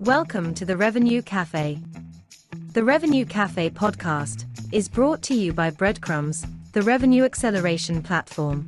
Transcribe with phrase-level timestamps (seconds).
[0.00, 1.78] Welcome to the Revenue Cafe.
[2.72, 8.66] The Revenue Cafe podcast is brought to you by Breadcrumbs, the revenue acceleration platform.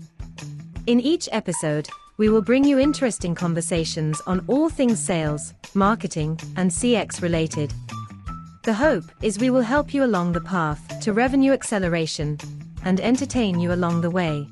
[0.87, 6.71] In each episode, we will bring you interesting conversations on all things sales, marketing, and
[6.71, 7.73] CX related.
[8.65, 12.37] The hope is we will help you along the path to revenue acceleration
[12.85, 14.47] and entertain you along the way.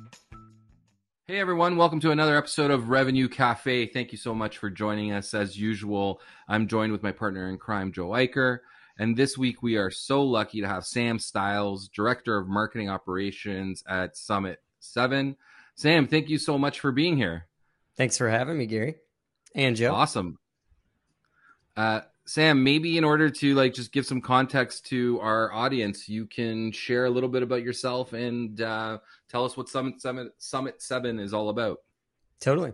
[1.31, 3.87] Hey everyone, welcome to another episode of Revenue Cafe.
[3.87, 5.33] Thank you so much for joining us.
[5.33, 8.59] As usual, I'm joined with my partner in crime, Joe Aicher.
[8.99, 13.85] And this week we are so lucky to have Sam Stiles, Director of Marketing Operations
[13.87, 15.37] at Summit 7.
[15.77, 17.47] Sam, thank you so much for being here.
[17.97, 18.97] Thanks for having me, Gary.
[19.55, 19.95] And Joe.
[19.95, 20.37] Awesome.
[21.77, 26.27] Uh, Sam, maybe in order to like just give some context to our audience, you
[26.27, 28.99] can share a little bit about yourself and uh,
[29.31, 31.79] tell us what Summit Summit Summit Seven is all about.
[32.41, 32.73] Totally.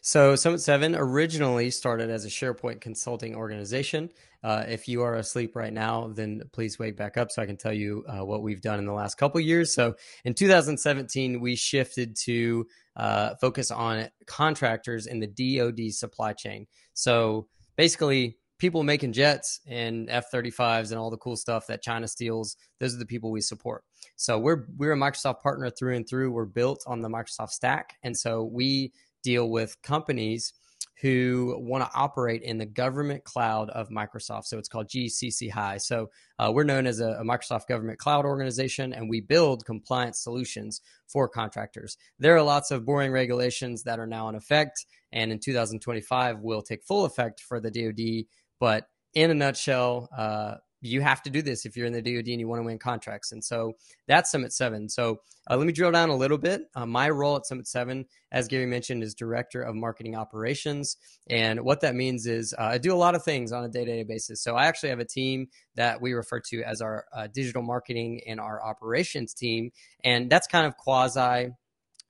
[0.00, 4.10] So Summit Seven originally started as a SharePoint consulting organization.
[4.44, 7.56] Uh, if you are asleep right now, then please wake back up so I can
[7.56, 9.74] tell you uh, what we've done in the last couple years.
[9.74, 16.68] So in 2017, we shifted to uh, focus on contractors in the DoD supply chain.
[16.94, 22.56] So basically people making jets and F-35s and all the cool stuff that China steals,
[22.80, 23.84] those are the people we support.
[24.16, 26.32] So we're we're a Microsoft partner through and through.
[26.32, 28.92] We're built on the Microsoft stack, and so we
[29.22, 30.52] deal with companies
[31.00, 34.44] who want to operate in the government cloud of Microsoft.
[34.46, 35.78] So it's called GCC High.
[35.78, 40.20] So uh, we're known as a, a, Microsoft government cloud organization, and we build compliance
[40.20, 41.96] solutions for contractors.
[42.18, 46.62] There are lots of boring regulations that are now in effect, and in 2025 will
[46.62, 48.26] take full effect for the DoD
[48.60, 52.28] but in a nutshell, uh, you have to do this if you're in the DoD
[52.28, 53.32] and you want to win contracts.
[53.32, 53.72] And so
[54.06, 54.88] that's Summit 7.
[54.88, 56.62] So uh, let me drill down a little bit.
[56.74, 60.96] Uh, my role at Summit 7, as Gary mentioned, is Director of Marketing Operations.
[61.28, 63.84] And what that means is uh, I do a lot of things on a day
[63.84, 64.42] to day basis.
[64.42, 68.20] So I actually have a team that we refer to as our uh, digital marketing
[68.26, 69.72] and our operations team.
[70.04, 71.50] And that's kind of quasi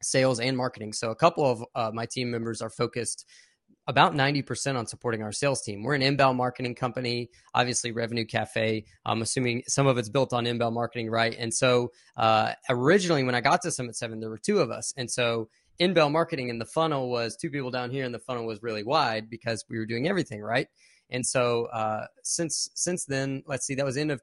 [0.03, 0.93] sales and marketing.
[0.93, 3.25] So a couple of uh, my team members are focused
[3.89, 5.83] about 90% on supporting our sales team.
[5.83, 8.85] We're an inbound marketing company, obviously Revenue Cafe.
[9.07, 11.35] I'm assuming some of it's built on inbound marketing, right?
[11.37, 14.93] And so uh, originally, when I got to Summit 7, there were two of us.
[14.99, 15.49] And so
[15.79, 18.83] inbound marketing in the funnel was two people down here, and the funnel was really
[18.85, 20.69] wide because we were doing everything, right?
[21.11, 24.23] And so uh, since since then, let's see, that was end of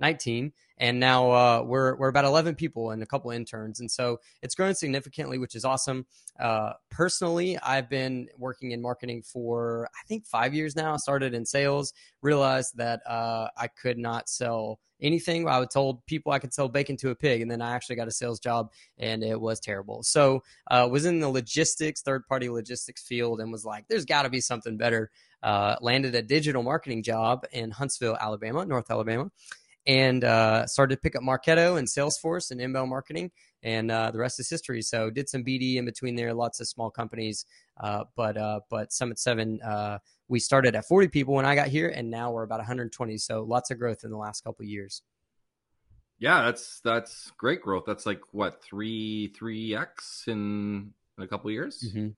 [0.00, 4.20] 2019 and now uh, we're we're about 11 people and a couple interns, and so
[4.42, 6.06] it's grown significantly, which is awesome.
[6.38, 10.94] Uh, personally, I've been working in marketing for I think five years now.
[10.94, 11.92] I started in sales,
[12.22, 15.48] realized that uh, I could not sell anything.
[15.48, 17.96] I was told people I could sell bacon to a pig, and then I actually
[17.96, 20.02] got a sales job, and it was terrible.
[20.02, 24.22] So uh, was in the logistics, third party logistics field, and was like, "There's got
[24.22, 25.10] to be something better."
[25.40, 29.30] Uh, landed a digital marketing job in Huntsville, Alabama, North Alabama,
[29.86, 33.30] and uh, started to pick up Marketo and Salesforce and inbound marketing,
[33.62, 34.82] and uh, the rest is history.
[34.82, 37.46] So did some BD in between there, lots of small companies,
[37.80, 41.68] uh, but uh, but Summit Seven, uh, we started at 40 people when I got
[41.68, 43.16] here, and now we're about 120.
[43.18, 45.02] So lots of growth in the last couple years.
[46.18, 47.84] Yeah, that's that's great growth.
[47.86, 51.84] That's like what three three x in, in a couple years.
[51.86, 52.08] Mm-hmm.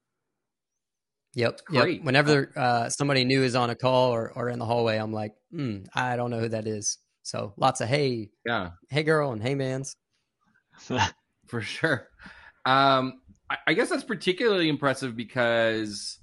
[1.34, 1.60] Yep.
[1.70, 2.02] Yep.
[2.02, 5.34] Whenever uh, somebody new is on a call or, or in the hallway, I'm like,
[5.54, 6.98] mm, I don't know who that is.
[7.22, 9.96] So lots of hey, yeah, hey girl, and hey man's.
[11.46, 12.08] For sure.
[12.64, 16.18] Um, I, I, guess that's particularly impressive because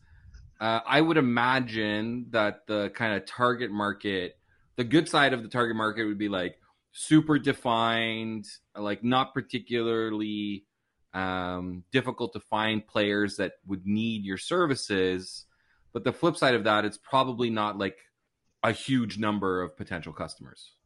[0.59, 4.37] uh, I would imagine that the kind of target market,
[4.75, 6.59] the good side of the target market would be like
[6.91, 10.65] super defined, like not particularly
[11.13, 15.45] um, difficult to find players that would need your services.
[15.93, 17.97] But the flip side of that, it's probably not like
[18.63, 20.76] a huge number of potential customers.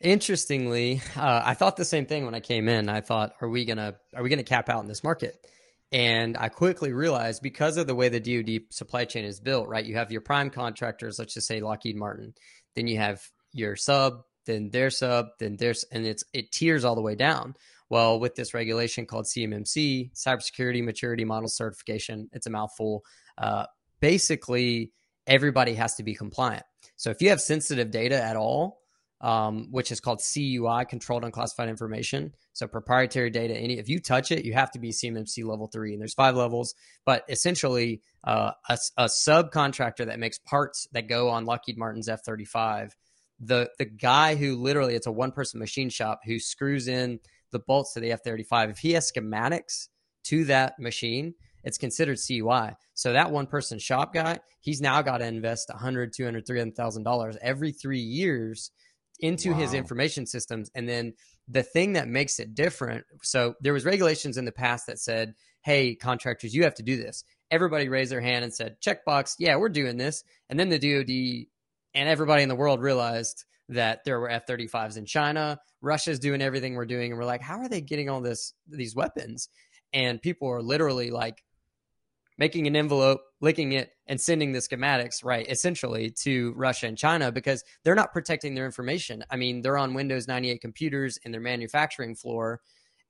[0.00, 2.88] Interestingly, uh, I thought the same thing when I came in.
[2.88, 5.44] I thought, are we gonna are we gonna cap out in this market?
[5.90, 9.84] And I quickly realized because of the way the DoD supply chain is built, right?
[9.84, 12.34] You have your prime contractors, let's just say Lockheed Martin,
[12.74, 13.22] then you have
[13.52, 17.54] your sub, then their sub, then there's, and it's it tiers all the way down.
[17.90, 23.02] Well, with this regulation called CMMC, Cybersecurity Maturity Model Certification, it's a mouthful.
[23.38, 23.64] Uh,
[24.00, 24.92] basically,
[25.26, 26.64] everybody has to be compliant.
[26.96, 28.80] So if you have sensitive data at all,
[29.20, 32.32] um, which is called CUI, Controlled Unclassified Information.
[32.52, 33.56] So proprietary data.
[33.56, 36.36] Any if you touch it, you have to be CMMC level three, and there's five
[36.36, 36.74] levels.
[37.04, 42.92] But essentially, uh, a, a subcontractor that makes parts that go on Lockheed Martin's F-35,
[43.40, 47.58] the the guy who literally it's a one person machine shop who screws in the
[47.58, 48.70] bolts to the F-35.
[48.70, 49.88] If he has schematics
[50.24, 52.72] to that machine, it's considered CUI.
[52.94, 57.36] So that one person shop guy, he's now got to invest 100, 200, 300,000 dollars
[57.40, 58.70] every 3 years
[59.20, 59.58] into wow.
[59.58, 61.12] his information systems and then
[61.48, 65.34] the thing that makes it different so there was regulations in the past that said
[65.62, 67.24] hey contractors you have to do this.
[67.50, 70.24] Everybody raised their hand and said checkbox yeah we're doing this.
[70.48, 71.10] And then the dod
[71.94, 76.74] and everybody in the world realized that there were f-35s in china russia's doing everything
[76.74, 79.48] we're doing and we're like how are they getting all this these weapons?
[79.92, 81.42] And people are literally like
[82.38, 87.32] making an envelope, licking it, and sending the schematics, right, essentially to Russia and China
[87.32, 89.24] because they're not protecting their information.
[89.30, 92.60] I mean, they're on Windows 98 computers in their manufacturing floor,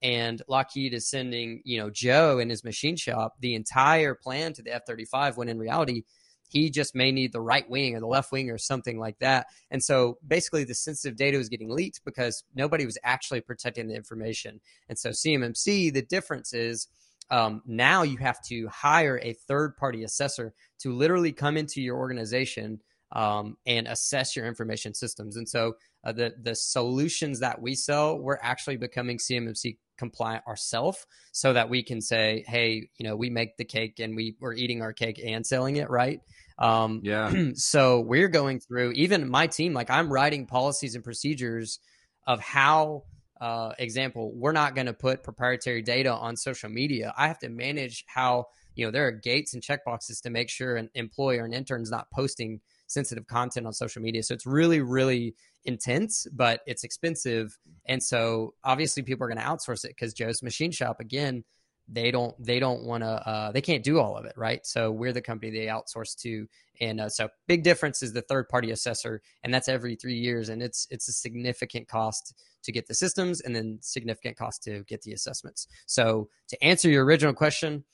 [0.02, 4.62] and Lockheed is sending, you know, Joe in his machine shop the entire plan to
[4.62, 6.02] the F 35 when in reality,
[6.48, 9.48] he just may need the right wing or the left wing or something like that.
[9.70, 13.94] And so basically, the sensitive data was getting leaked because nobody was actually protecting the
[13.94, 14.60] information.
[14.88, 16.88] And so, CMMC, the difference is
[17.30, 21.96] um, now you have to hire a third party assessor to literally come into your
[21.96, 22.80] organization
[23.12, 25.36] um, and assess your information systems.
[25.36, 31.06] And so uh, the the solutions that we sell, we're actually becoming CMMC compliant ourselves,
[31.32, 34.54] so that we can say, hey, you know, we make the cake and we we're
[34.54, 36.20] eating our cake and selling it, right?
[36.58, 37.32] Um, yeah.
[37.54, 41.78] so we're going through even my team, like I'm writing policies and procedures
[42.26, 43.04] of how
[43.40, 47.14] uh, example, we're not going to put proprietary data on social media.
[47.17, 50.76] I have to manage how, you know, there are gates and checkboxes to make sure
[50.76, 54.23] an employer or an intern is not posting sensitive content on social media.
[54.23, 57.56] So it's really, really intense, but it's expensive.
[57.87, 61.44] And so obviously people are going to outsource it because Joe's Machine Shop, again,
[61.90, 64.90] they don't they don't want to uh, they can't do all of it right so
[64.90, 66.46] we're the company they outsource to
[66.81, 70.49] and uh, so big difference is the third party assessor and that's every three years
[70.49, 74.85] and it's it's a significant cost to get the systems and then significant cost to
[74.85, 75.69] get the assessments.
[75.87, 77.85] So to answer your original question,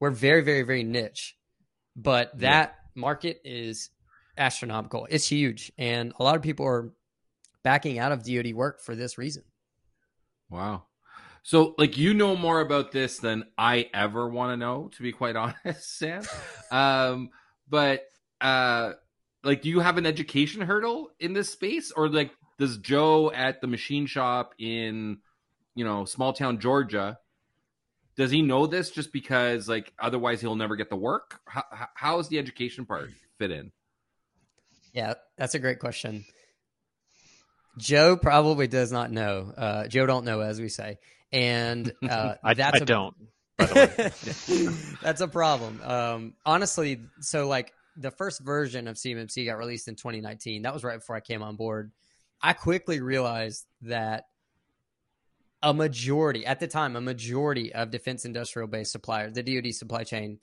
[0.00, 1.36] we're very, very, very niche,
[1.96, 3.00] but that yeah.
[3.00, 3.90] market is
[4.36, 5.06] astronomical.
[5.10, 5.72] It's huge.
[5.78, 6.92] And a lot of people are
[7.64, 9.44] backing out of DoD work for this reason.
[10.50, 10.84] Wow.
[11.48, 15.12] So, like, you know more about this than I ever want to know, to be
[15.12, 15.34] quite
[15.64, 16.22] honest, Sam.
[16.70, 17.30] um,
[17.66, 18.02] but,
[18.38, 18.92] uh,
[19.42, 23.62] like, do you have an education hurdle in this space, or like, does Joe at
[23.62, 25.20] the machine shop in,
[25.74, 27.18] you know, small town Georgia,
[28.14, 31.40] does he know this just because like otherwise he'll never get the work?
[31.46, 31.64] How,
[31.94, 33.08] how is the education part
[33.38, 33.72] fit in?
[34.92, 36.26] Yeah, that's a great question.
[37.78, 39.52] Joe probably does not know.
[39.56, 40.98] Uh, Joe don't know, as we say,
[41.32, 43.14] and uh, I, that's I a, don't.
[43.58, 45.80] that's a problem.
[45.82, 50.62] Um, honestly, so like the first version of CMMC got released in 2019.
[50.62, 51.90] That was right before I came on board.
[52.40, 54.24] I quickly realized that
[55.60, 60.04] a majority, at the time, a majority of defense industrial based suppliers, the DoD supply
[60.04, 60.38] chain,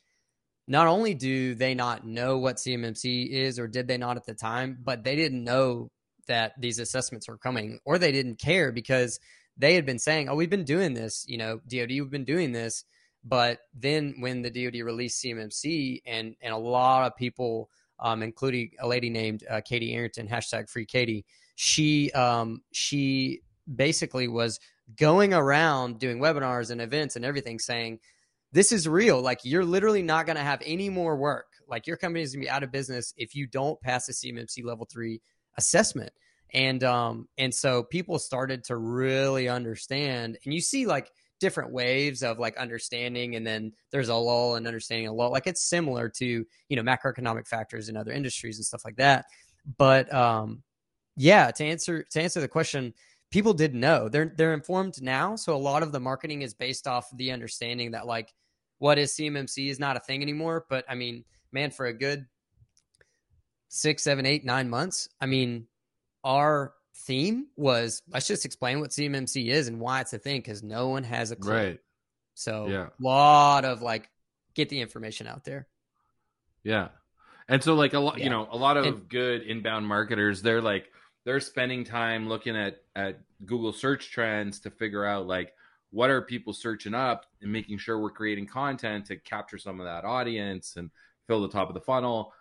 [0.67, 4.33] not only do they not know what CMMC is or did they not at the
[4.33, 5.89] time, but they didn't know
[6.27, 9.19] that these assessments were coming or they didn't care because
[9.57, 12.51] they had been saying, oh, we've been doing this, you know, DoD, we've been doing
[12.51, 12.83] this.
[13.23, 17.69] But then when the DoD released CMMC and, and a lot of people,
[17.99, 21.25] um, including a lady named uh, Katie Arrington, hashtag free Katie,
[21.55, 23.41] she um, she
[23.73, 24.59] basically was
[24.97, 27.99] going around doing webinars and events and everything saying
[28.51, 29.21] this is real.
[29.21, 31.47] Like you're literally not going to have any more work.
[31.67, 34.13] Like your company is going to be out of business if you don't pass the
[34.13, 35.19] cmmc level 3
[35.57, 36.11] assessment
[36.53, 42.23] and um and so people started to really understand and you see like different waves
[42.23, 46.07] of like understanding and then there's a lull and understanding a lull like it's similar
[46.07, 49.25] to you know macroeconomic factors in other industries and stuff like that
[49.77, 50.63] but um
[51.17, 52.93] yeah, to answer to answer the question,
[53.31, 54.09] people didn't know.
[54.09, 57.91] They're they're informed now, so a lot of the marketing is based off the understanding
[57.91, 58.33] that like
[58.79, 60.65] what is CMMC is not a thing anymore.
[60.69, 62.25] But I mean, man, for a good
[63.69, 65.67] six, seven, eight, nine months, I mean,
[66.25, 70.63] our theme was let's just explain what CMMC is and why it's a thing because
[70.63, 71.53] no one has a clue.
[71.53, 71.79] Right.
[72.33, 74.09] So yeah, a lot of like
[74.55, 75.67] get the information out there.
[76.63, 76.89] Yeah.
[77.47, 78.25] And so like a lot, yeah.
[78.25, 80.91] you know, a lot of and, good inbound marketers, they're like,
[81.23, 85.53] they're spending time looking at at Google search trends to figure out like
[85.91, 89.85] what are people searching up and making sure we're creating content to capture some of
[89.85, 90.89] that audience and
[91.27, 92.33] fill the top of the funnel.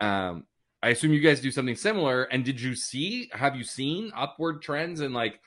[0.00, 0.44] Um,
[0.82, 2.24] I assume you guys do something similar.
[2.24, 3.30] And did you see?
[3.32, 5.40] Have you seen upward trends and like,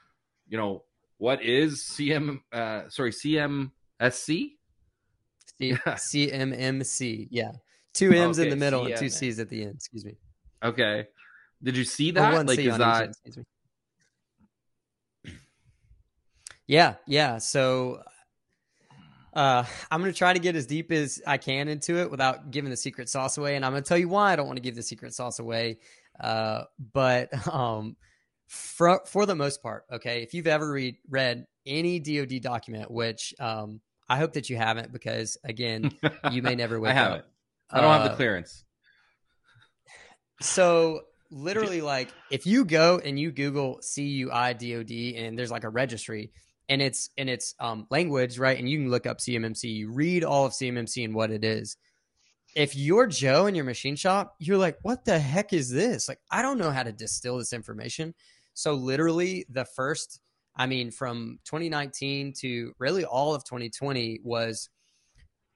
[0.47, 0.83] you know,
[1.17, 2.39] what is CM?
[2.51, 3.69] Uh, sorry, CMSC.
[3.99, 4.51] C-
[5.61, 7.27] CMMC.
[7.31, 7.51] Yeah,
[7.93, 8.89] two M's okay, in the middle CM.
[8.91, 9.75] and two C's at the end.
[9.75, 10.17] Excuse me.
[10.63, 11.07] Okay.
[11.61, 12.45] Did you see that?
[12.45, 13.13] Like, is that?
[16.67, 17.37] yeah, yeah.
[17.37, 18.01] So
[19.33, 22.51] Uh, I'm going to try to get as deep as I can into it without
[22.51, 23.55] giving the secret sauce away.
[23.55, 25.39] And I'm going to tell you why I don't want to give the secret sauce
[25.39, 25.79] away.
[26.19, 27.95] Uh, but um,
[28.47, 33.33] for, for the most part, okay, if you've ever read, read any DoD document, which
[33.39, 35.91] um, I hope that you haven't, because again,
[36.31, 37.19] you may never wake I haven't.
[37.21, 37.27] up.
[37.71, 38.63] I don't have the Uh, clearance.
[40.41, 44.91] So literally, like if you go and you Google CUI DoD
[45.23, 46.31] and there's like a registry
[46.69, 48.57] and it's and it's um, language, right?
[48.57, 49.63] And you can look up CMMC.
[49.63, 51.77] You read all of CMMC and what it is.
[52.55, 56.07] If you're Joe in your machine shop, you're like, what the heck is this?
[56.07, 58.13] Like, I don't know how to distill this information.
[58.53, 60.19] So literally, the first,
[60.55, 64.69] I mean, from 2019 to really all of 2020 was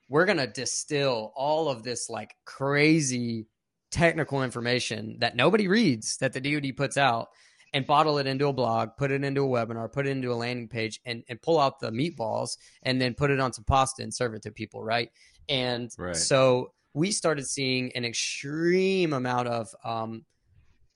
[0.09, 3.47] we're gonna distill all of this like crazy
[3.91, 7.27] technical information that nobody reads that the DoD puts out
[7.73, 10.35] and bottle it into a blog, put it into a webinar, put it into a
[10.35, 14.03] landing page, and, and pull out the meatballs and then put it on some pasta
[14.03, 15.11] and serve it to people, right?
[15.49, 16.15] And Right.
[16.15, 20.25] so we started seeing an extreme amount of um,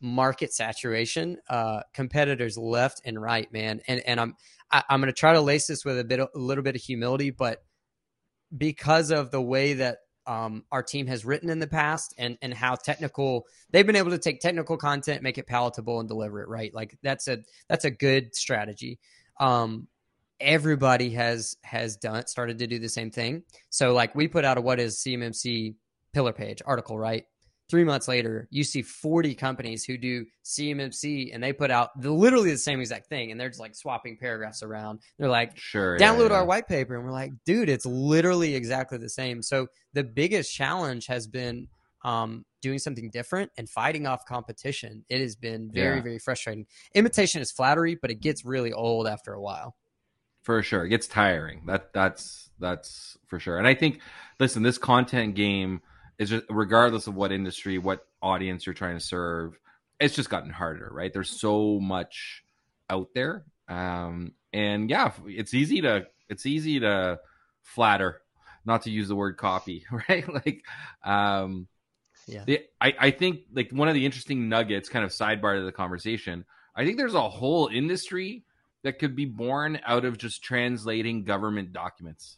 [0.02, 3.82] market saturation, uh, competitors left and right, man.
[3.88, 4.36] And and I'm
[4.72, 6.82] I, I'm going to try to lace this with a bit, a little bit of
[6.82, 7.64] humility, but
[8.58, 10.00] because of the way that
[10.32, 14.12] um, our team has written in the past and and how technical they've been able
[14.12, 16.74] to take technical content make it palatable and deliver it right?
[16.74, 19.00] Like that's a that's a good strategy.
[19.42, 19.88] Um
[20.40, 23.44] everybody has has done started to do the same thing.
[23.70, 25.76] So like we put out a what is cmmc
[26.14, 27.26] pillar page article right
[27.72, 32.12] three months later you see 40 companies who do cmmc and they put out the,
[32.12, 35.00] literally the same exact thing and they're just like swapping paragraphs around.
[35.18, 35.98] They're like Sure.
[35.98, 36.36] yeah, download yeah.
[36.36, 39.42] our white paper and we're like dude it's literally exactly the same.
[39.42, 41.68] So the biggest challenge has been
[42.04, 45.06] um, doing something different and fighting off competition.
[45.08, 46.04] It has been very Yeah.
[46.04, 46.66] very frustrating.
[46.94, 49.76] Imitation is flattery but it gets really old after a while.
[50.44, 50.86] For sure.
[50.86, 51.66] It gets tiring.
[51.68, 53.58] That that's that's for sure.
[53.58, 54.02] And i think
[54.40, 55.82] listen this content game
[56.30, 59.58] just regardless of what industry what audience you're trying to serve
[60.00, 61.14] it's just gotten harder right?
[61.14, 62.44] There's so much
[62.90, 63.46] out there.
[63.68, 67.20] Um and yeah it's easy to it's easy to
[67.64, 68.22] flatter
[68.66, 70.28] not to use the word copy right?
[70.32, 70.64] Like
[71.04, 71.68] um
[72.28, 72.44] Yeah.
[72.46, 75.72] the, I, I think like one of the interesting nuggets kind of sidebar to the
[75.72, 78.44] conversation i think there's a whole industry
[78.84, 82.38] that could be born out of just translating government documents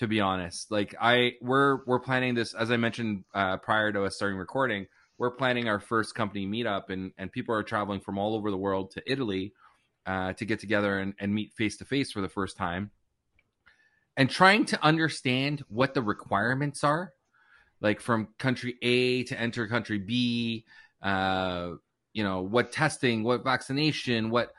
[0.00, 0.70] to be honest.
[0.70, 4.86] Like i we're we're planning this as i mentioned uh, prior to us starting recording
[5.18, 8.56] we're planning our first company meetup and and people are traveling from all over the
[8.56, 9.52] world to italy
[10.06, 12.90] uh, to get together and, and meet face to face for the first time.
[14.16, 17.12] And trying to understand what the requirements are
[17.80, 20.64] like from country a to enter country b
[21.02, 21.72] uh,
[22.14, 24.52] you know what testing what vaccination what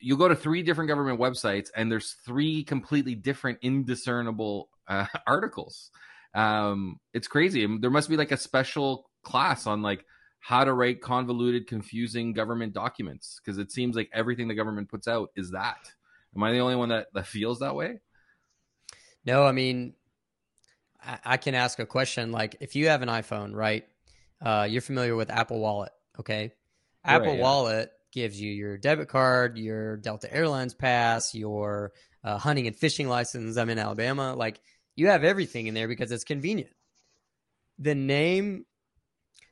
[0.00, 5.90] you go to three different government websites and there's three completely different indiscernible uh, articles.
[6.34, 7.66] Um, it's crazy.
[7.80, 10.04] There must be like a special class on like
[10.40, 15.08] how to write convoluted confusing government documents because it seems like everything the government puts
[15.08, 15.90] out is that.
[16.36, 18.00] Am i the only one that, that feels that way?
[19.24, 19.94] No i mean
[21.02, 23.86] I, I can ask a question like if you have an iphone right
[24.40, 26.52] uh, you're familiar with apple wallet okay?
[27.04, 27.40] Apple yeah.
[27.40, 31.92] wallet gives you your debit card your delta airlines pass your
[32.24, 33.56] uh, hunting and fishing license.
[33.56, 34.34] I'm in alabama.
[34.34, 34.60] Like
[34.96, 36.72] you have everything in there because it's convenient.
[37.78, 38.64] The name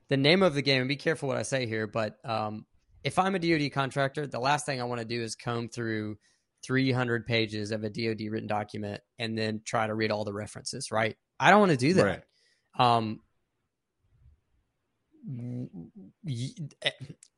[0.09, 2.65] the name of the game and be careful what i say here but um,
[3.03, 6.17] if i'm a dod contractor the last thing i want to do is comb through
[6.65, 10.91] 300 pages of a dod written document and then try to read all the references
[10.91, 11.17] right?
[11.39, 12.23] I don't want to do that.
[12.79, 12.97] Right.
[12.97, 13.21] um,
[15.29, 16.91] Eh,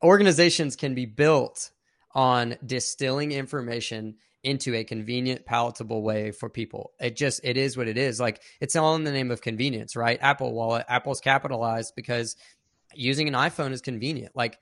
[0.03, 1.71] organizations can be built
[2.13, 6.91] on distilling information into a convenient palatable way for people.
[6.99, 8.19] It just it is what it is.
[8.19, 10.17] Like it's all in the name of convenience right?
[10.21, 12.35] Apple wallet apple's capitalized because
[12.93, 14.35] using an iphone is convenient.
[14.35, 14.57] Like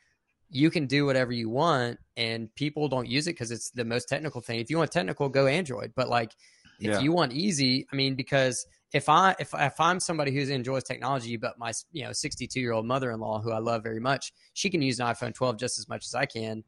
[0.50, 4.10] you can do whatever you want and people don't use it because it's the most
[4.10, 4.60] technical thing.
[4.60, 5.94] If you want technical go android.
[5.96, 6.32] But like
[6.80, 7.00] if Yeah.
[7.02, 11.38] you want easy i mean because if i if, if i'm somebody who enjoys technology
[11.38, 14.82] but my you know 62 year old mother-in-law who i love very much she can
[14.82, 16.64] use an iphone 12 just as much as i can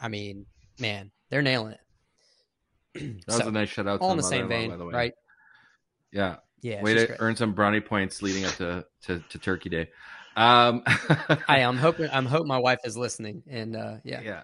[0.00, 0.46] i mean
[0.80, 1.80] man they're nailing it
[2.94, 4.84] that was So, a nice shout out to all in the same vein by the
[4.84, 4.92] way.
[4.92, 5.12] right
[6.12, 7.18] yeah yeah way to great.
[7.20, 9.88] earn some brownie points leading up to, to, to turkey day
[10.36, 14.42] um I, i'm hoping i'm hoping my wife is listening and uh yeah yeah.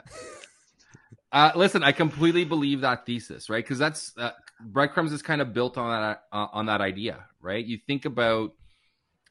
[1.31, 3.63] Uh, listen, I completely believe that thesis, right?
[3.63, 7.65] Because that's uh, breadcrumbs is kind of built on that uh, on that idea, right?
[7.65, 8.53] You think about,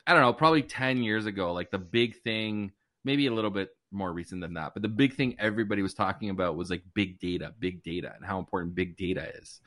[0.06, 2.72] I don't know, probably ten years ago, like the big thing,
[3.04, 6.30] maybe a little bit more recent than that, but the big thing everybody was talking
[6.30, 9.62] about was like big data, big data, and how important big data is.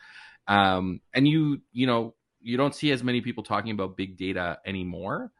[0.47, 4.59] Um, and you, you know, you don't see as many people talking about big data
[4.67, 5.31] anymore.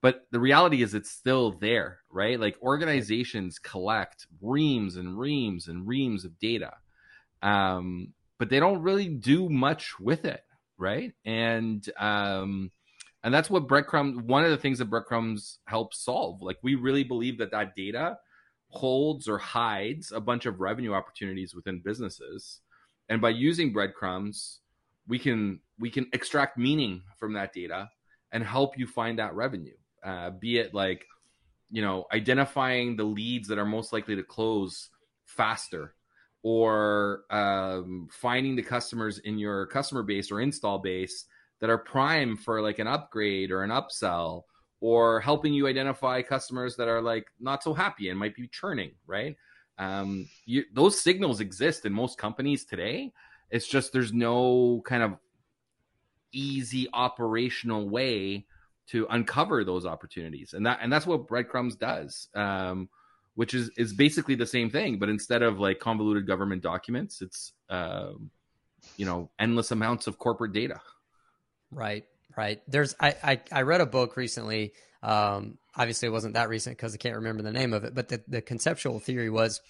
[0.00, 2.38] But the reality is, it's still there, right?
[2.38, 6.74] Like organizations collect reams and reams and reams of data,
[7.40, 10.42] um, but they don't really do much with it,
[10.78, 11.12] right?
[11.24, 12.70] And um,
[13.22, 14.22] and that's what breadcrumbs.
[14.22, 16.42] One of the things that breadcrumbs helps solve.
[16.42, 18.18] Like we really believe that that data
[18.68, 22.60] holds or hides a bunch of revenue opportunities within businesses,
[23.08, 24.60] and by using breadcrumbs,
[25.06, 27.88] we can we can extract meaning from that data
[28.32, 29.74] and help you find that revenue
[30.04, 31.06] uh, be it like
[31.70, 34.90] you know identifying the leads that are most likely to close
[35.24, 35.94] faster
[36.44, 41.24] or um, finding the customers in your customer base or install base
[41.60, 44.42] that are prime for like an upgrade or an upsell
[44.80, 48.92] or helping you identify customers that are like not so happy and might be churning
[49.06, 49.36] right?
[49.78, 53.12] Um, you, those signals exist in most companies today.
[53.50, 55.16] It's just there's no kind of
[56.30, 58.44] easy operational way
[58.88, 60.52] to uncover those opportunities.
[60.52, 62.28] And that and that's what breadcrumbs does.
[62.34, 62.90] Um,
[63.34, 67.52] which is is basically the same thing but instead of like convoluted government documents it's
[67.70, 68.30] um,
[68.96, 70.80] you know endless amounts of corporate data
[71.70, 72.04] right
[72.36, 74.72] right there's i i, I read a book recently
[75.02, 78.08] um, obviously it wasn't that recent because i can't remember the name of it but
[78.08, 79.60] the, the conceptual theory was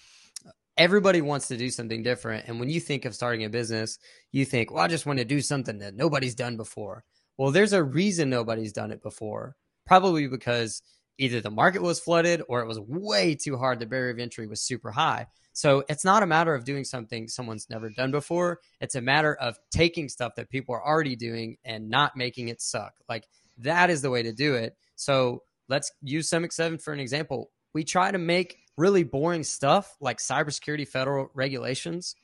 [0.77, 3.97] everybody wants to do something different and when you think of starting a business
[4.31, 7.03] you think well i just want to do something that nobody's done before
[7.37, 9.55] well, there's a reason nobody's done it before.
[9.85, 10.81] Probably because
[11.17, 13.79] either the market was flooded or it was way too hard.
[13.79, 15.27] The barrier of entry was super high.
[15.53, 18.59] So it's not a matter of doing something someone's never done before.
[18.81, 22.61] It's a matter of taking stuff that people are already doing and not making it
[22.61, 22.93] suck.
[23.07, 23.25] Like
[23.59, 24.75] that is the way to do it.
[24.95, 27.51] So let's use Summit 7 for an example.
[27.73, 32.15] We try to make really boring stuff like cybersecurity federal regulations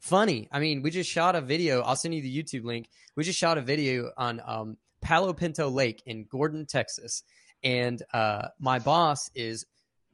[0.00, 0.48] funny.
[0.50, 1.82] I mean, we just shot a video.
[1.82, 2.88] I'll send you the YouTube link.
[3.16, 7.22] We just shot a video on um, Palo Pinto Lake in Gordon, Texas,
[7.62, 9.66] and uh, my boss is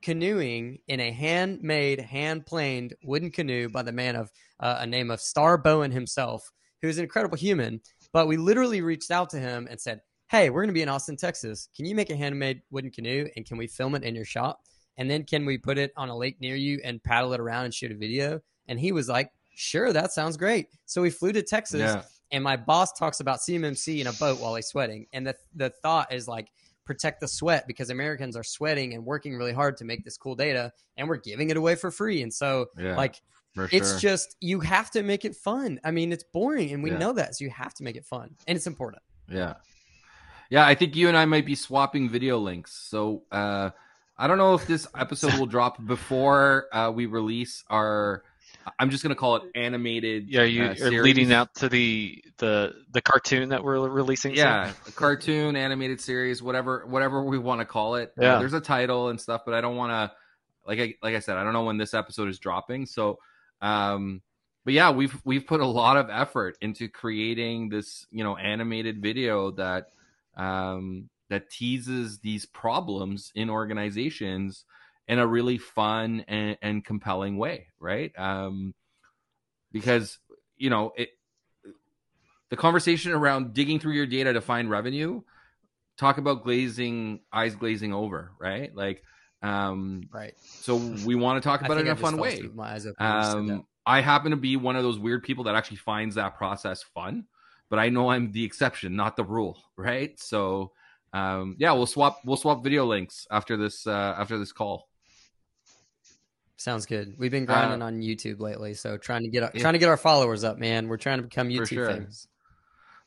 [0.02, 5.20] canoeing in a handmade, hand-planed wooden canoe by the man of uh, a name of
[5.20, 6.50] Star Bowen himself,
[6.82, 7.80] who's an incredible human.
[8.12, 10.88] But we literally reached out to him and said, "Hey, we're going to be in
[10.88, 11.68] Austin, Texas.
[11.76, 14.60] Can you make a handmade wooden canoe and can we film it in your shop?
[14.96, 17.64] And then can we put it on a lake near you and paddle it around
[17.66, 20.68] and shoot a video?" And he was like, sure, that sounds great.
[20.84, 22.02] So we flew to Texas, yeah.
[22.30, 25.70] and my boss talks about CMMC in a boat while he's sweating, and the the
[25.82, 26.48] thought is like
[26.86, 30.34] protect the sweat because Americans are sweating and working really hard to make this cool
[30.34, 32.22] data, and we're giving it away for free.
[32.22, 33.20] And so, yeah, like,
[33.72, 33.98] it's sure.
[33.98, 35.80] just you have to make it fun.
[35.84, 36.98] I mean, it's boring, and we yeah.
[36.98, 39.02] know that, so you have to make it fun, and it's important.
[39.28, 39.54] Yeah,
[40.48, 40.66] yeah.
[40.66, 42.72] I think you and I might be swapping video links.
[42.72, 43.24] So.
[43.30, 43.70] uh
[44.18, 48.22] I don't know if this episode will drop before uh, we release our
[48.78, 50.28] I'm just gonna call it animated.
[50.28, 54.34] Yeah, you, uh, are leading out to the the the cartoon that we're releasing.
[54.34, 58.12] Yeah, a cartoon, animated series, whatever whatever we want to call it.
[58.18, 60.16] Uh, yeah, uh, there's a title and stuff, but I don't want to.
[60.66, 62.86] Like I like I said, I don't know when this episode is dropping.
[62.86, 63.18] So,
[63.60, 64.22] um,
[64.64, 69.00] but yeah, we've we've put a lot of effort into creating this, you know, animated
[69.00, 69.88] video that
[70.36, 74.64] um that teases these problems in organizations
[75.08, 78.12] in a really fun and, and compelling way, right?
[78.18, 78.74] Um,
[79.72, 80.18] because
[80.56, 81.10] you know it,
[82.50, 85.22] the conversation around digging through your data to find revenue.
[85.98, 88.74] Talk about glazing eyes glazing over, right?
[88.74, 89.02] Like,
[89.42, 90.34] um, right.
[90.38, 92.42] So we want to talk about it in a fun way.
[92.98, 96.82] Um, I happen to be one of those weird people that actually finds that process
[96.82, 97.24] fun,
[97.70, 100.18] but I know I'm the exception, not the rule, right?
[100.20, 100.72] So,
[101.12, 104.88] um, yeah, we'll swap we'll swap video links after this uh, after this call.
[106.66, 107.14] Sounds good.
[107.16, 109.60] We've been grinding uh, on YouTube lately, so trying to get our, yeah.
[109.60, 110.88] trying to get our followers up, man.
[110.88, 111.92] We're trying to become YouTube sure.
[111.92, 112.26] famous.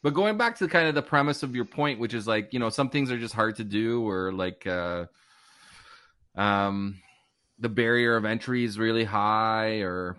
[0.01, 2.59] But going back to kind of the premise of your point, which is like you
[2.59, 5.07] know some things are just hard to do, or like uh,
[6.35, 7.01] um,
[7.59, 10.15] the barrier of entry is really high, or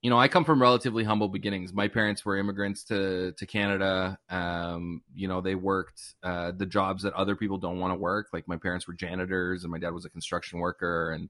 [0.00, 1.74] you know I come from relatively humble beginnings.
[1.74, 4.18] My parents were immigrants to to Canada.
[4.30, 8.28] Um, you know they worked uh, the jobs that other people don't want to work.
[8.32, 11.28] Like my parents were janitors, and my dad was a construction worker, and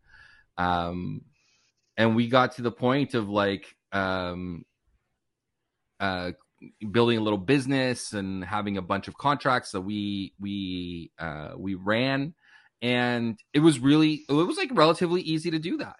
[0.58, 1.22] um,
[1.96, 4.64] and we got to the point of like um,
[6.00, 6.32] uh,
[6.90, 11.74] building a little business and having a bunch of contracts that we we uh, we
[11.74, 12.34] ran,
[12.82, 15.96] and it was really it was like relatively easy to do that.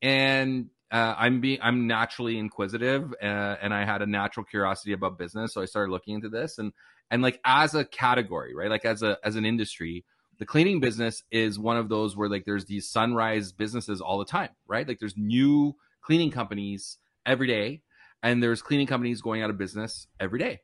[0.00, 5.18] And uh, I'm being I'm naturally inquisitive, uh, and I had a natural curiosity about
[5.18, 6.72] business, so I started looking into this and
[7.10, 8.70] and like as a category, right?
[8.70, 10.04] Like as a as an industry,
[10.38, 14.24] the cleaning business is one of those where like there's these sunrise businesses all the
[14.24, 14.86] time, right?
[14.86, 17.82] Like there's new cleaning companies every day.
[18.22, 20.60] and there's cleaning companies going out of business every day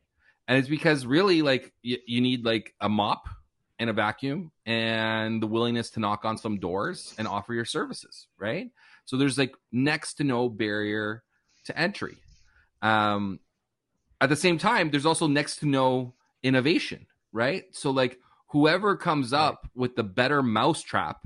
[0.49, 3.29] and it's because really like you, you need like a mop
[3.79, 8.29] and a vacuum and the willingness to knock on some doors and offer your services
[8.39, 8.71] right
[9.05, 11.23] so there's like next to no barrier
[11.65, 12.17] to entry
[12.83, 13.41] um
[14.21, 18.19] at the same time there's also next to no innovation right so like
[18.55, 21.17] whoever comes up with the better mousetrap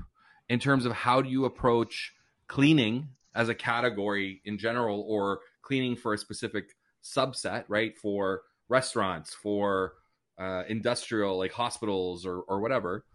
[0.49, 2.11] in terms of how do you approach
[2.47, 6.71] cleaning as a category in general or cleaning for a specific
[7.03, 7.95] subset right?
[7.95, 9.93] For restaurants for
[10.39, 13.05] uh, industrial like hospitals or, or whatever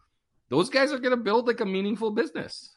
[0.48, 2.76] those guys are going to build like a meaningful business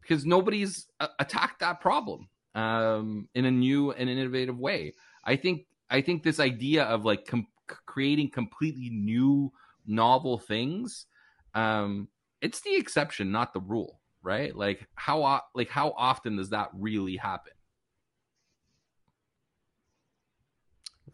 [0.00, 4.94] because nobody's a- attacked that problem um, in a new and innovative way.
[5.24, 7.48] I think i think this idea of like com-
[7.86, 9.50] creating completely new
[9.86, 11.06] novel things
[11.54, 12.08] um,
[12.40, 17.16] it's the exception not the rule right like how like how often does that really
[17.16, 17.52] happen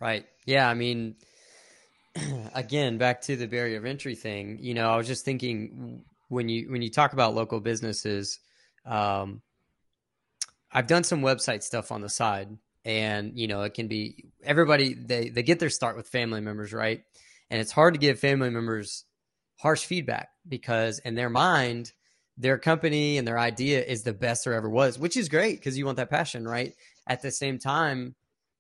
[0.02, 0.26] Right.
[0.46, 0.68] Yeah.
[0.68, 1.14] I mean,
[2.54, 4.58] again, back to the barrier of entry thing.
[4.60, 8.40] You know, I was just thinking when you when you talk about local businesses,
[8.84, 9.42] um,
[10.72, 12.48] I've done some website stuff on the side,
[12.84, 16.72] and you know, it can be everybody they they get their start with family members,
[16.72, 17.04] right?
[17.52, 19.04] And it's hard to give family members
[19.60, 21.92] harsh feedback because in their mind
[22.38, 25.76] their company and their idea is the best there ever was which is great because
[25.76, 26.72] you want that passion right?
[27.06, 28.14] At the same time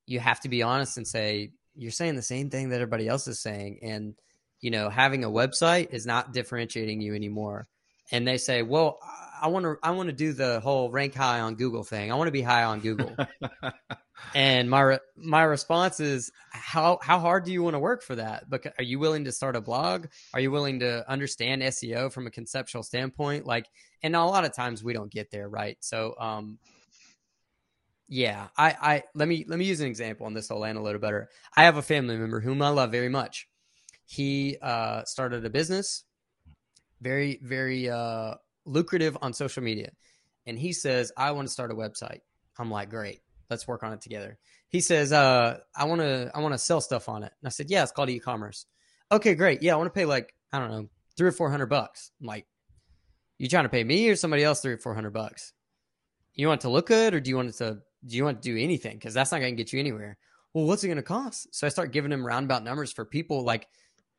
[0.06, 3.26] you have to be honest and say you're saying the same thing that everybody else
[3.26, 3.78] is saying.
[3.82, 4.14] And
[4.60, 7.68] you know having a website is not differentiating you anymore
[8.10, 8.98] and they say well
[9.40, 12.10] i want to i want to do the whole rank high on google thing.
[12.10, 13.16] I want to be high on google.
[14.34, 18.14] And my re- my response is how how hard do you want to work for
[18.16, 18.48] that?
[18.48, 20.06] Because are you willing to start a blog?
[20.32, 23.46] Are you willing to understand seo from a conceptual standpoint?
[23.46, 23.66] Like
[24.02, 25.76] and a lot of times we don't get there right?
[25.80, 26.58] So um
[28.08, 30.82] yeah, I, I let me let me use an example, and this will land a
[30.82, 31.30] little better.
[31.56, 33.48] I have a family member whom I love very much.
[34.04, 36.04] He uh, started a business,
[37.02, 38.34] very very uh,
[38.64, 39.90] lucrative on social media,
[40.46, 42.20] and he says, "I want to start a website."
[42.58, 44.38] I'm like, "Great, let's work on it together."
[44.68, 47.50] He says, uh, "I want to I want to sell stuff on it," and I
[47.50, 48.66] said, "Yeah, it's called e-commerce."
[49.10, 49.62] Okay, great.
[49.62, 52.10] Yeah, I want to pay like I don't know three or four hundred bucks.
[52.20, 52.46] I'm like,
[53.38, 55.52] you trying to pay me or somebody else three or four hundred bucks?
[56.34, 58.42] You want it to look good, or do you want it to do you want
[58.42, 58.96] to do anything?
[58.96, 60.16] Because that's not going to get you anywhere.
[60.54, 61.54] Well, what's it going to cost?
[61.54, 63.66] So I start giving him roundabout numbers for people like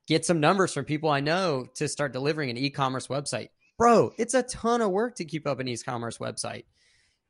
[0.08, 3.50] get some numbers from people I know to start delivering an e-commerce website.
[3.78, 6.66] Bro, it's a ton of work to keep up an e-commerce website.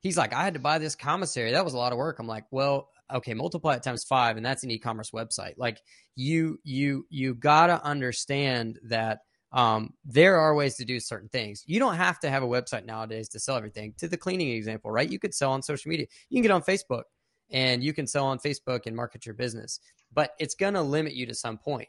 [0.00, 1.52] He's like, I had to buy this commissary.
[1.52, 2.18] That was a lot of work.
[2.18, 5.54] I'm like, well, okay, multiply it times five, and that's an e-commerce website.
[5.56, 5.80] Like
[6.16, 9.20] you, you, you gotta understand that
[9.52, 11.62] um, there are ways to do certain things.
[11.64, 13.94] You don't have to have a website nowadays to sell everything.
[13.98, 15.08] To the cleaning example, right?
[15.08, 16.06] You could sell on social media.
[16.28, 17.04] You can get on Facebook
[17.50, 19.78] and you can sell on Facebook and market your business,
[20.12, 21.88] but it's going to limit you to some point.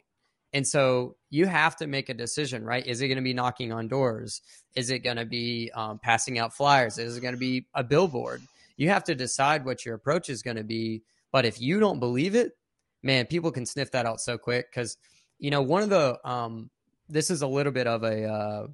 [0.52, 2.86] And so you have to make a decision, right?
[2.86, 4.42] Is it going to be knocking on doors?
[4.74, 6.98] Is it going to be um, passing out flyers?
[6.98, 8.42] Is it going to be a billboard?
[8.76, 11.02] You have to decide what your approach is going to be.
[11.32, 12.56] But if you don't believe it,
[13.02, 14.70] man, people can sniff that out so quick.
[14.70, 14.96] Because,
[15.38, 16.70] you know, one of the, um,
[17.08, 18.66] this is a little bit of a uh,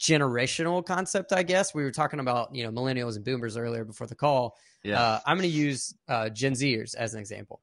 [0.00, 1.74] generational concept, I guess.
[1.74, 4.56] We were talking about you know millennials and boomers earlier before the call.
[4.82, 5.00] Yeah.
[5.00, 7.60] Uh, I'm going to use uh, Gen Zers as an example.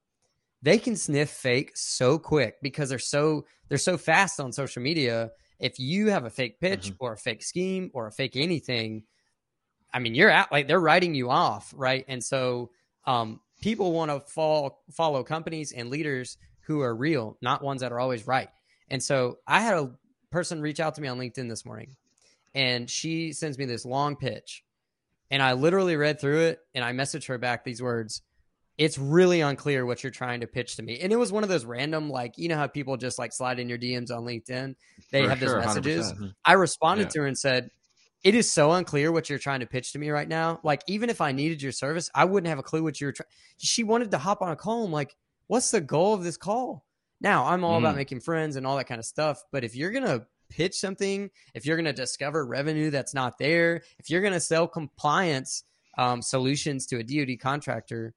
[0.62, 5.32] They can sniff fake so quick because they're so they're so fast on social media.
[5.60, 6.96] If you have a fake pitch Mhm.
[7.00, 9.04] or a fake scheme or a fake anything,
[9.94, 12.06] I mean, you're out like they're writing you off, right?
[12.08, 12.72] And so
[13.06, 17.92] um, people want to follow follow companies and leaders who are real, not ones that
[17.92, 18.50] are always right.
[18.90, 19.92] And so I had a
[20.32, 21.96] person reach out to me on LinkedIn this morning,
[22.54, 24.64] and she sends me this long pitch,
[25.32, 28.22] and I literally read through it, and I messaged her back these words.
[28.78, 31.50] It's really unclear what you're trying to pitch to me, and it was one of
[31.50, 34.76] those random, like you know how people just like slide in your DMs on LinkedIn.
[35.12, 36.14] They For have sure, those messages.
[36.14, 36.36] 100%.
[36.46, 37.12] I responded Yeah.
[37.12, 37.72] to her and said,
[38.24, 40.60] "It is so unclear what you're trying to pitch to me right now.
[40.64, 43.14] Like, even if I needed your service, I wouldn't have a clue what you were
[43.14, 44.86] trying." She wanted to hop on a call.
[44.86, 45.16] I'm like,
[45.48, 46.86] "What's the goal of this call?"
[47.20, 47.98] Now, I'm all about Mm.
[47.98, 51.66] making friends and all that kind of stuff, but if you're gonna pitch something, if
[51.66, 55.64] you're gonna discover revenue that's not there, if you're gonna sell compliance
[55.98, 58.14] um, solutions to a DoD contractor,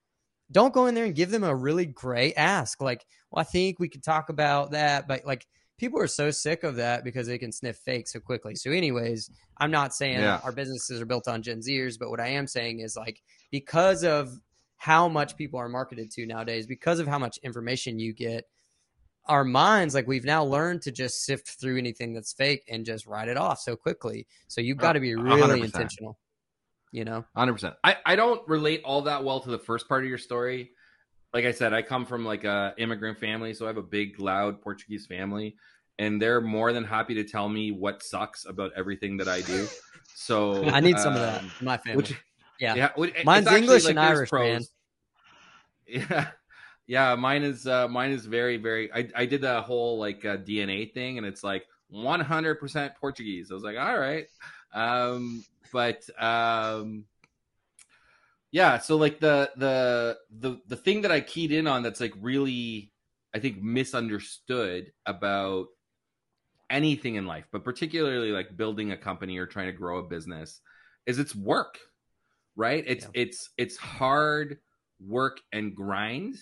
[0.52, 2.80] don't go in there and give them a really great ask.
[2.80, 5.46] Like, well, I think we could talk about that, but like
[5.78, 8.54] people are so sick of that because they can sniff fake so quickly.
[8.54, 10.40] So, anyways, I'm not saying Yeah.
[10.44, 14.04] our businesses are built on Gen Zers, but what I am saying is like because
[14.04, 14.38] of
[14.76, 18.44] how much people are marketed to nowadays, because of how much information you get,
[19.26, 23.06] our minds like we've now learned to just sift through anything that's fake and just
[23.06, 24.26] write it off so quickly.
[24.48, 25.74] So you've oh, got to be really hundred percent.
[25.74, 26.18] intentional.
[26.92, 27.74] You know, Hundred percent.
[27.85, 30.70] I I don't relate all that well to the first part of your story.
[31.33, 34.18] like I said, I come from like a immigrant family, so I have a big,
[34.18, 35.55] loud Portuguese family,
[35.98, 39.66] and they're more than happy to tell me what sucks about everything that I do.
[40.14, 41.96] So I need some of that um, in my family.
[41.98, 42.14] Which,
[42.59, 42.74] yeah.
[42.74, 44.48] yeah, which- Mine's English like, and Irish, pros.
[44.48, 44.62] man.
[46.09, 46.26] Yeah,
[46.87, 47.14] yeah.
[47.16, 48.92] Mine is uh, mine is very, very.
[48.92, 53.50] I I did the whole like uh, DNA thing, and it's like 100% Portuguese.
[53.50, 54.26] I was like, all right,
[54.72, 57.04] um, but um,
[58.52, 58.78] yeah.
[58.78, 62.92] So like the the the the thing that I keyed in on that's like really,
[63.35, 65.66] I think misunderstood about
[66.68, 70.61] anything in life, but particularly like building a company or trying to grow a business,
[71.06, 71.78] is it's work,
[72.56, 72.85] right?
[72.87, 74.59] It's it's it's hard
[75.04, 76.37] work and grind.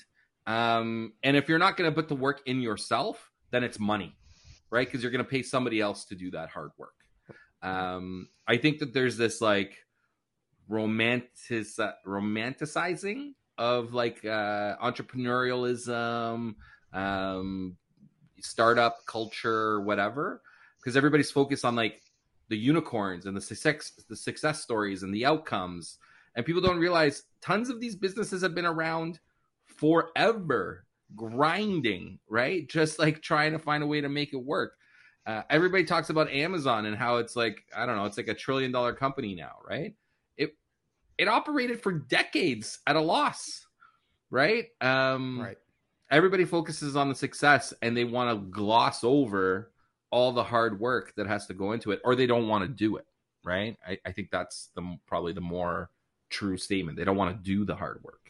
[0.47, 4.17] Um, and if you're not going to put the work in yourself, then it's money,
[4.71, 4.87] right?
[4.87, 6.95] Because you're going to pay somebody else to do that hard work.
[7.63, 9.77] Um, I think that there's this like
[10.69, 11.29] romantic
[12.07, 16.55] romanticizing of like uh, entrepreneurialism,
[16.93, 17.77] um,
[18.41, 20.43] startup culture, whatever,
[20.79, 22.01] because everybody's focused on like
[22.49, 25.99] the unicorns and the success, the success stories and the outcomes,
[26.35, 29.19] and people don't realize tons of these businesses have been around
[29.67, 30.85] forever,
[31.17, 32.69] grinding, right?
[32.69, 34.75] Just like trying to find a way to make it work.
[35.29, 38.35] Uh, everybody talks about Amazon and how it's like I don't know, it's like a
[38.35, 39.95] trillion dollar company now, right?
[40.39, 40.57] It
[41.19, 43.67] it operated for decades at a loss,
[44.31, 44.69] right?
[44.81, 45.59] Um, Right.
[46.11, 49.73] everybody focuses on the success and they want to gloss over
[50.11, 52.69] all the hard work that has to go into it or they don't want to
[52.69, 53.07] do it
[53.45, 55.91] right i, I think that's the probably the more
[56.31, 58.28] true statement they don't want to do the hard work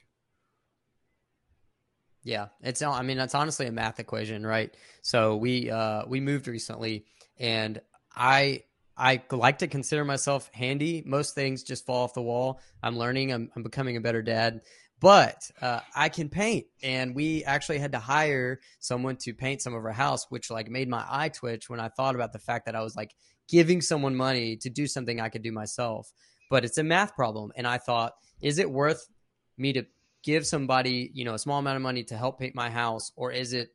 [2.29, 4.77] Yeah, it's I mean it's honestly a math equation, right?
[5.01, 7.07] So we uh we moved recently
[7.38, 7.81] and
[8.14, 8.64] I
[8.99, 11.03] I like to consider myself handy.
[11.07, 12.61] Most things just fall off the wall.
[12.83, 14.61] I'm learning, I'm I'm becoming a better dad.
[15.01, 19.73] But uh, I can paint, and we actually had to hire someone to paint some
[19.73, 22.67] of our house, which like made my eye twitch when I thought about the fact
[22.67, 23.14] that I was like
[23.49, 26.12] giving someone money to do something I could do myself.
[26.51, 28.12] But it's a math problem, and I thought,
[28.43, 29.09] is it worth
[29.57, 29.87] me to
[30.29, 33.33] give somebody you know a small amount of money to help paint my house or
[33.33, 33.71] is it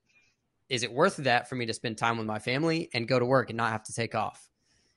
[0.70, 3.26] is it worth that for me to spend time with my family and go to
[3.26, 4.48] work and not have to take off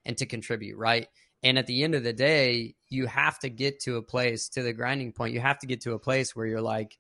[0.05, 1.09] and to contribute right?
[1.43, 4.63] And at the end of the day you have to get to a place to
[4.63, 6.99] the grinding point you have to get to a place where you're like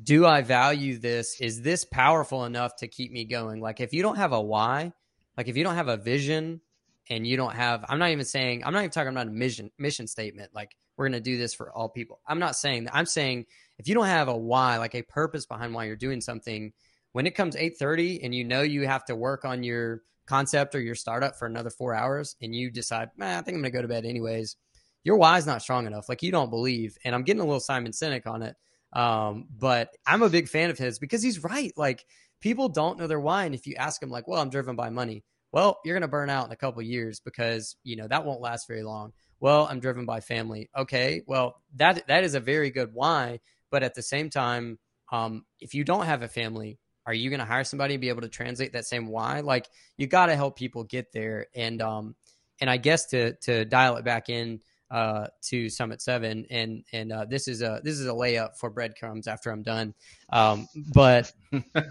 [0.00, 1.40] do i value this?
[1.40, 3.60] Is this powerful enough to keep me going?
[3.60, 4.92] Like if you don't have a why
[5.36, 6.60] like if you don't have a vision
[7.08, 9.72] and you don't have i'm not even saying i'm not even talking about a mission
[9.76, 12.20] mission statement like we're going to do this for all people.
[12.26, 12.94] I'm not saying that.
[12.94, 13.46] I'm saying
[13.78, 16.72] if you don't have a why like a purpose behind why you're doing something
[17.12, 20.80] when it comes 8.30 and you know you have to work on your concept or
[20.80, 23.76] your startup for another four hours and you decide man i think i'm going to
[23.76, 24.54] go to bed anyways
[25.02, 26.08] your why is not strong enough.
[26.08, 28.54] Like you don't believe and i'm getting a little simon Sinek on it
[28.92, 31.72] um, but i'm a big fan of his because he's right.
[31.76, 32.04] Like
[32.40, 34.90] people don't know their why and if you ask them like well i'm driven by
[34.90, 35.24] money.
[35.52, 38.40] Well you're going to burn out in a couple years because you know that won't
[38.40, 40.70] last very long well i'm driven by family.
[40.76, 44.78] Okay well that that is a very good why but at the same time
[45.12, 48.08] um, if you don't have a family are you going to hire somebody and be
[48.08, 49.40] able to translate that same why?
[49.40, 52.14] Like you got to help people get there and um
[52.60, 57.12] and i guess to to dial it back in uh to summit 7 and and
[57.12, 59.94] uh this is a this is a layup for breadcrumbs after i'm done.
[60.30, 61.32] Um but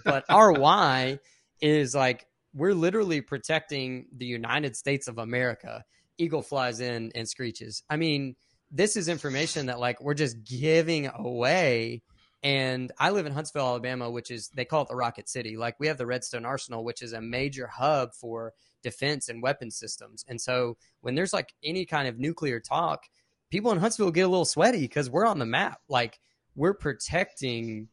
[0.06, 1.20] but our why
[1.60, 5.84] is like we're literally protecting the united states of america
[6.19, 8.36] eagle flies in and screeches i mean
[8.71, 12.03] this is information that like we're just giving away
[12.41, 15.58] and I live in Huntsville, Alabama, which is they call it the Rocket City.
[15.58, 19.69] Like we have the Redstone Arsenal, which is a major hub for defense and weapon
[19.71, 20.23] systems.
[20.27, 23.03] And so when there's like any kind of nuclear talk,
[23.49, 25.82] people in Huntsville get a little sweaty because we're on the map.
[25.89, 26.19] Like
[26.55, 27.89] we're protecting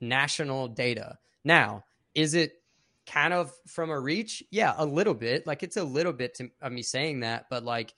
[0.00, 1.18] national data.
[1.42, 2.59] Now, is it
[3.10, 4.42] kind of from a reach?
[4.50, 5.46] Yeah, a little bit.
[5.46, 7.92] Like it's a little bit to, of me saying that, but like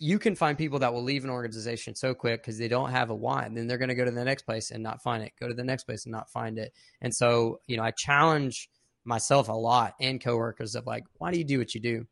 [0.00, 3.10] you can find people that will leave an organization so quick because they don't have
[3.10, 3.44] a why.
[3.44, 5.48] And then they're going to go to the next place and not find it, go
[5.48, 6.72] to the next place and not find it.
[7.00, 8.68] And so, you know, I challenge
[9.04, 12.06] myself a lot and coworkers of like, why do you do what you do?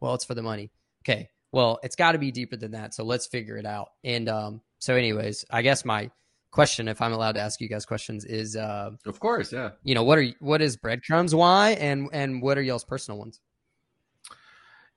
[0.00, 0.70] Well, it's for the money.
[1.04, 1.28] Okay.
[1.52, 2.92] Well, it's got to be deeper than that.
[2.92, 3.88] So let's figure it out.
[4.04, 6.10] And um, so, anyways, I guess my
[6.50, 9.94] question, if I'm allowed to ask you guys questions, is uh, of course yeah you
[9.94, 13.40] know, what are what is breadcrumbs why and and what are y'all's personal ones?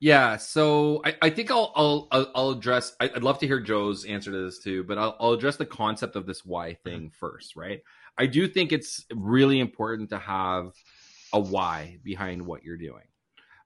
[0.02, 2.96] Yeah, so I, I think I'll, I'll I'll address.
[3.00, 5.66] I- I'd love to hear Joe's answer to this too, but I'll, I'll address the
[5.66, 7.82] concept of this why thing first, right?
[8.16, 10.72] I do think it's really important to have
[11.34, 13.04] a why behind what you're doing.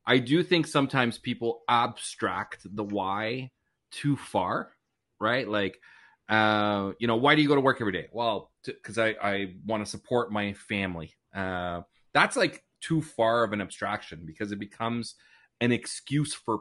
[0.06, 3.52] I do think sometimes people abstract the why
[3.92, 4.72] too far,
[5.20, 5.48] right?
[5.48, 5.78] Like
[6.28, 8.08] Uh, you know, why do you go to work every day?
[8.12, 11.12] Well, because I, I want to support my family.
[11.34, 11.82] Uh,
[12.12, 15.14] that's like too far of an abstraction because it becomes
[15.60, 16.60] an excuse for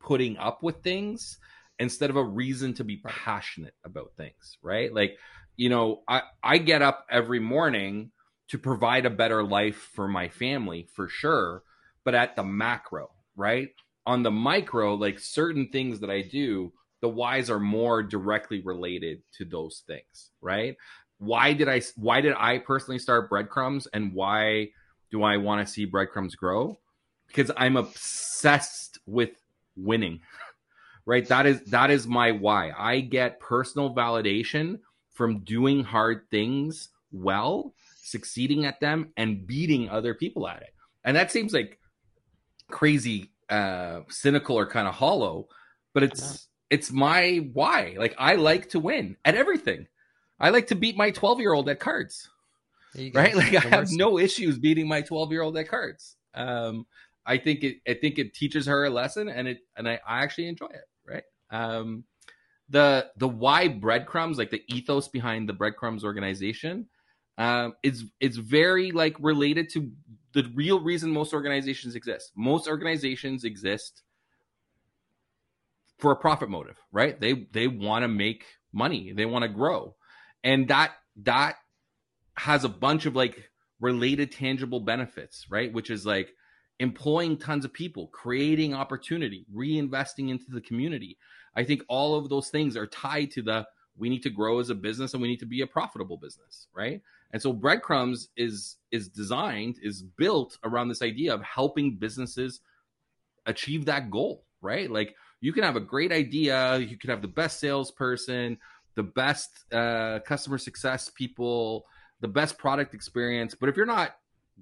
[0.00, 1.38] putting up with things
[1.78, 4.92] instead of a reason to be passionate about things, right?
[4.92, 5.16] Like,
[5.56, 8.10] you know, I, I get up every morning
[8.48, 11.62] to provide a better life for my family for sure,
[12.04, 13.68] but at the macro, right?
[14.06, 19.22] On the micro, like certain things that I do, the whys are more directly related
[19.32, 20.76] to those things, right?
[21.18, 24.70] Why did I why did I personally start breadcrumbs and why
[25.10, 26.78] do I want to see breadcrumbs grow?
[27.26, 29.30] Because I'm obsessed with
[29.76, 30.20] winning.
[31.06, 31.26] Right?
[31.28, 32.70] That is that is my why.
[32.76, 34.80] I get personal validation
[35.14, 40.74] from doing hard things well, succeeding at them and beating other people at it.
[41.04, 41.78] And that seems like
[42.70, 45.48] crazy uh cynical or kind of hollow,
[45.94, 47.96] but it's it's my why.
[47.98, 49.86] Like I like to win at everything.
[50.40, 52.28] I like to beat my 12 year old at cards.
[53.14, 53.34] Right?
[53.36, 56.16] Like I have no issues beating my 12 year old at cards.
[56.34, 56.86] Um,
[57.26, 60.22] I think it, I think it teaches her a lesson and it, and I, I
[60.22, 60.84] actually enjoy it.
[61.06, 61.24] Right.
[61.50, 62.04] Um,
[62.68, 66.88] the, the why breadcrumbs, like the ethos behind the breadcrumbs organization,
[67.38, 69.90] um, is, it's very like related to
[70.32, 72.32] the real reason most organizations exist.
[72.36, 74.02] Most organizations exist
[75.98, 77.20] for a profit motive, right?
[77.20, 79.96] They they want to make money, they want to grow,
[80.44, 81.56] and that that
[82.36, 85.72] has a bunch of like related tangible benefits, right?
[85.72, 86.32] Which is like
[86.80, 91.18] employing tons of people, creating opportunity, reinvesting into the community.
[91.56, 94.70] I think all of those things are tied to the we need to grow as
[94.70, 97.02] a business and we need to be a profitable business, right?
[97.32, 102.60] And so breadcrumbs is is designed is built around this idea of helping businesses
[103.44, 104.90] achieve that goal, right?
[104.90, 108.58] Like you can have a great idea, you can have the best salesperson,
[108.94, 111.84] the best uh, customer success people,
[112.20, 114.16] the best product experience, but if you're not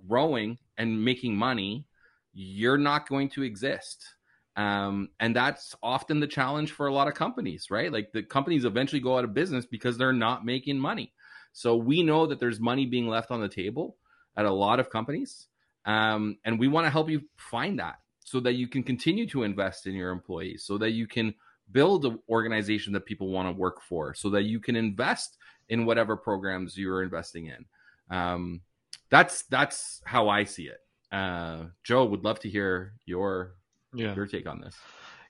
[0.08, 1.86] growing and making money,
[2.34, 4.14] you're not going to exist.
[4.56, 7.92] Um, and that's often the challenge for a lot of companies, right?
[7.92, 11.12] Like the companies eventually go out of business because they're not making money.
[11.52, 13.96] So we know that there's money being left on the table
[14.36, 15.48] at a lot of companies.
[15.86, 19.44] Um, and we want to help you find that so that you can continue to
[19.44, 21.32] invest in your employees, so that you can
[21.70, 25.86] build an organization that people want to work for, so that you can invest in
[25.86, 27.64] whatever programs you're investing in.
[28.10, 28.62] Um,
[29.10, 30.80] that's that's how I see it.
[31.12, 33.54] Uh, Joe would love to hear your
[33.94, 34.12] yeah.
[34.16, 34.74] your take on this.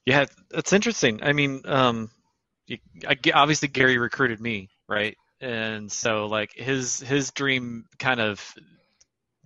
[0.07, 1.23] Yeah, it's interesting.
[1.23, 2.11] I mean, um,
[3.07, 5.19] I, obviously Gary recruited me, right?
[5.43, 8.55] And so like his his dream kind of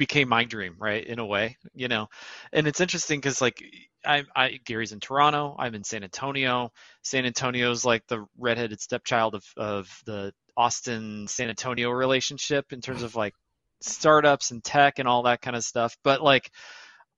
[0.01, 1.05] became my dream, right?
[1.07, 2.09] In a way, you know,
[2.55, 3.63] and it's interesting because like
[4.05, 6.73] I, I, Gary's in Toronto, I'm in San Antonio.
[7.03, 13.03] San Antonio's like the redheaded stepchild of of the Austin San Antonio relationship in terms
[13.03, 13.35] of like
[13.83, 15.95] startups and tech and all that kind of stuff.
[16.03, 16.51] But like,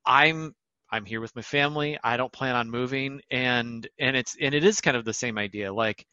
[0.05, 0.55] I'm
[0.91, 1.99] I'm here with my family.
[2.03, 5.39] I don't plan on moving, and and it's and it is kind of the same
[5.39, 6.05] idea, like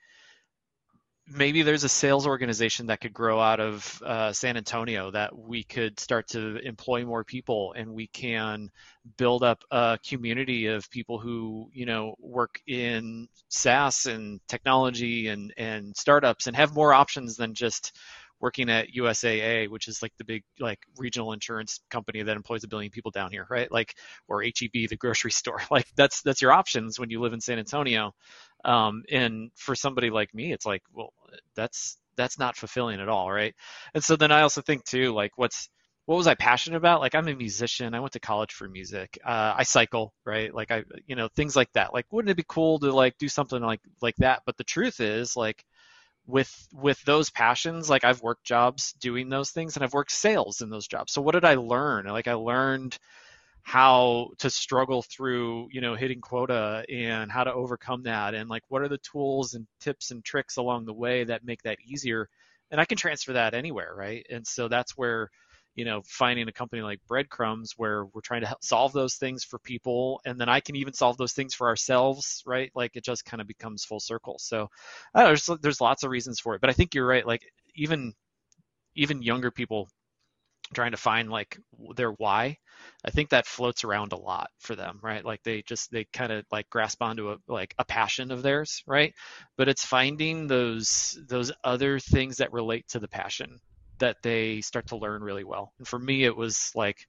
[1.31, 5.63] maybe there's a sales organization that could grow out of uh, San Antonio that we
[5.63, 8.69] could start to employ more people and we can
[9.17, 15.53] build up a community of people who you know work in SaaS and technology and
[15.57, 17.95] and startups and have more options than just
[18.39, 22.67] working at USAA, which is like the big like regional insurance company that employs a
[22.67, 23.71] billion people down here, right?
[23.71, 23.95] Like
[24.27, 25.61] or HEB, the grocery store.
[25.71, 28.13] Like that's that's your options when you live in San Antonio.
[28.65, 31.13] Um, and for somebody like me, it's like, well,
[31.55, 33.55] that's that's not fulfilling at all, right?
[33.93, 35.69] And so then I also think too, like what's
[36.09, 37.01] what was I passionate about?
[37.01, 37.93] Like I'm a musician.
[37.93, 39.19] I went to college for music.
[39.23, 40.51] Uh, I cycle, right?
[40.51, 41.93] Like I, you know, things like that.
[41.93, 44.41] Like, wouldn't it be cool to like do something like like that?
[44.43, 45.63] But the truth is, like,
[46.29, 50.61] with with those passions like i've worked jobs doing those things and i've worked sales
[50.61, 51.11] in those jobs.
[51.13, 52.05] So what did i learn?
[52.05, 52.97] Like i learned
[53.63, 58.63] how to struggle through you know hitting quota and how to overcome that and like
[58.69, 62.29] what are the tools and tips and tricks along the way that make that easier?
[62.71, 64.25] And i can transfer that anywhere right?
[64.29, 65.29] And so that's where
[65.79, 69.59] you know, finding a company like Breadcrumbs where we're trying to solve those things for
[69.59, 72.69] people, and then I can even solve those things for ourselves, right?
[72.75, 74.35] Like it just kind of becomes full circle.
[74.39, 74.67] So,
[75.15, 77.25] know, there's there's lots of reasons for it, but I think you're right.
[77.25, 77.43] Like
[77.75, 78.11] even
[78.95, 79.87] even younger people
[80.73, 81.57] trying to find like
[81.95, 82.57] their why
[83.05, 86.31] i think that floats around a lot for them right like they just they kind
[86.31, 89.13] of like grasp onto a like a passion of theirs right
[89.57, 93.59] but it's finding those those other things that relate to the passion
[93.99, 95.73] that they start to learn really well.
[95.77, 97.07] And for me, it was like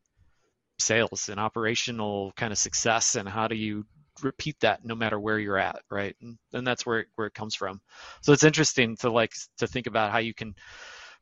[0.79, 3.85] sales and operational kind of success and how do you
[4.23, 6.15] repeat that no matter where you're at, right?
[6.21, 7.81] And, and that's where it, where it comes from.
[8.23, 10.55] So it's interesting to like to think about how you can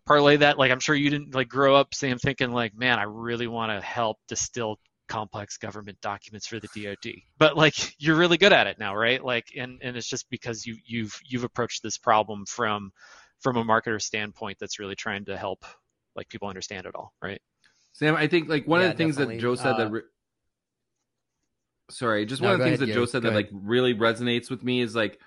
[0.07, 0.59] parlay that.
[0.59, 3.71] Like I'm sure you didn't like grow up Sam thinking like, man, I really want
[3.73, 7.15] to help distill complex government documents for the DoD.
[7.39, 9.23] But like you're really good at it now, right?
[9.23, 12.91] Like and and it's just because you you've you've approached this problem from
[13.41, 15.65] from a marketer standpoint that's really trying to help
[16.17, 17.41] like people understand it all, right?
[17.93, 19.39] Sam, I think like one Yeah, of the things that.
[19.39, 20.03] Joe said that Uh, re-
[21.91, 23.95] sorry, just No, one of the things ahead, that Joe said Go that like really
[23.95, 25.21] resonates with me is like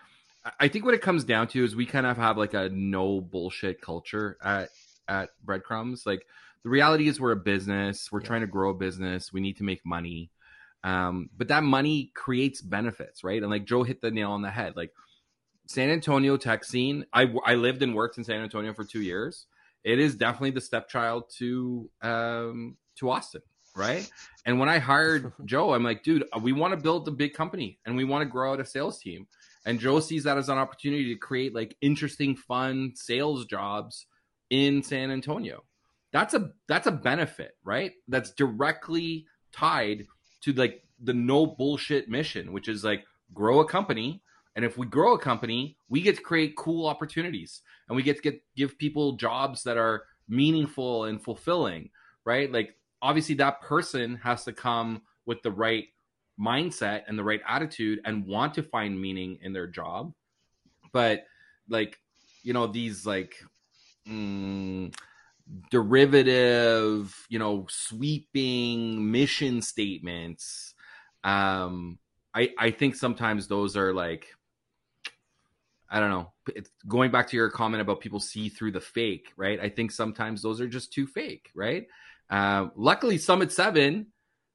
[0.44, 2.70] I- I think what it comes down to is we kind of have like a
[2.70, 4.70] no bullshit culture at
[5.08, 6.06] at breadcrumbs.
[6.06, 6.26] Like
[6.64, 8.28] the reality is we're a business, we're Yeah.
[8.28, 10.32] trying to grow a business, we need to make money.
[10.84, 13.42] Um, but that money creates benefits, right?
[13.42, 14.76] And like Joe hit the nail on the head.
[14.76, 14.94] Like
[15.72, 19.48] San Antonio tech scene, I I lived and worked in San Antonio for two years.
[19.84, 23.42] It is definitely the stepchild to um to Austin,
[23.76, 24.10] right?
[24.46, 27.80] And when I hired Joe, I'm like, dude, we want to build a big company
[27.86, 29.28] and we want to grow out a sales team.
[29.66, 34.08] And Joe sees that as an opportunity to create like interesting, fun sales jobs
[34.50, 35.64] in San Antonio.
[36.12, 37.94] That's a that's a benefit, right?
[38.08, 40.08] That's directly tied
[40.42, 44.22] to like the no bullshit mission, which is like grow a company.
[44.56, 48.18] And if we grow a company, we get to create cool opportunities and we get
[48.18, 51.90] to get give people jobs that are meaningful and fulfilling,
[52.26, 52.52] right?
[52.52, 55.86] Like obviously that person has to come with the right
[56.40, 60.14] mindset and the right attitude and want to find meaning in their job.
[60.92, 61.26] But
[61.70, 62.00] like,
[62.44, 63.36] you know, these like
[64.08, 64.94] mm,
[65.70, 70.74] derivative, you know, sweeping mission statements.
[71.24, 72.00] Um,
[72.34, 74.28] I I think sometimes those are like,
[75.92, 76.32] I don't know.
[76.56, 79.60] It's going back to your comment about people see through the fake, right?
[79.60, 81.86] I think sometimes those are just too fake, right?
[82.30, 84.08] Uh, luckily, Summit Seven,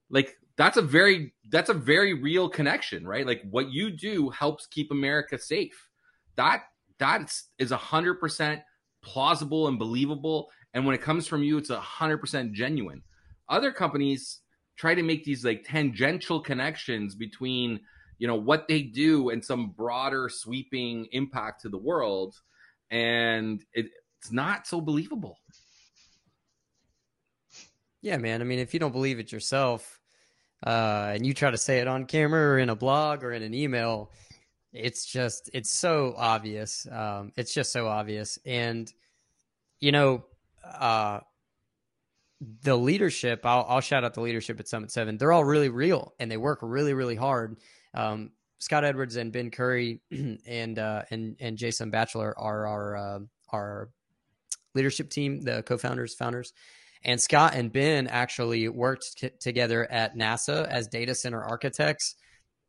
[0.08, 3.26] like that's a very that's a very real connection, right?
[3.26, 5.90] Like what you do helps keep America safe.
[6.36, 6.62] That
[6.98, 8.62] that is a hundred percent
[9.02, 10.48] plausible and believable.
[10.72, 13.02] And when it comes from you, it's a hundred percent genuine.
[13.50, 14.40] Other companies
[14.76, 17.80] try to make these like tangential connections between
[18.18, 22.34] you know what they do and some broader sweeping impact to the world
[22.90, 23.86] and it,
[24.18, 25.38] it's not so believable
[28.02, 28.40] Yeah, man.
[28.40, 30.00] I mean, if you don't believe it yourself,
[30.64, 33.42] uh, and you try to say it on camera or in a blog or in
[33.42, 34.12] an email,
[34.72, 36.86] it's just it's so obvious.
[36.90, 38.92] Um, it's just so obvious, and
[39.80, 40.24] you know,
[40.64, 41.20] uh,
[42.62, 43.40] the leadership.
[43.44, 45.16] I'll, I'll shout out the leadership at Summit Seven.
[45.18, 47.56] They're all really real, and they work really, really hard.
[47.96, 50.00] Um, Scott Edwards and Ben Curry
[50.46, 53.18] and uh, and and Jason Batchelor are our uh,
[53.50, 53.90] our
[54.74, 56.52] leadership team, the co-founders, founders.
[57.02, 62.16] And Scott and Ben actually worked t- together at NASA as data center architects.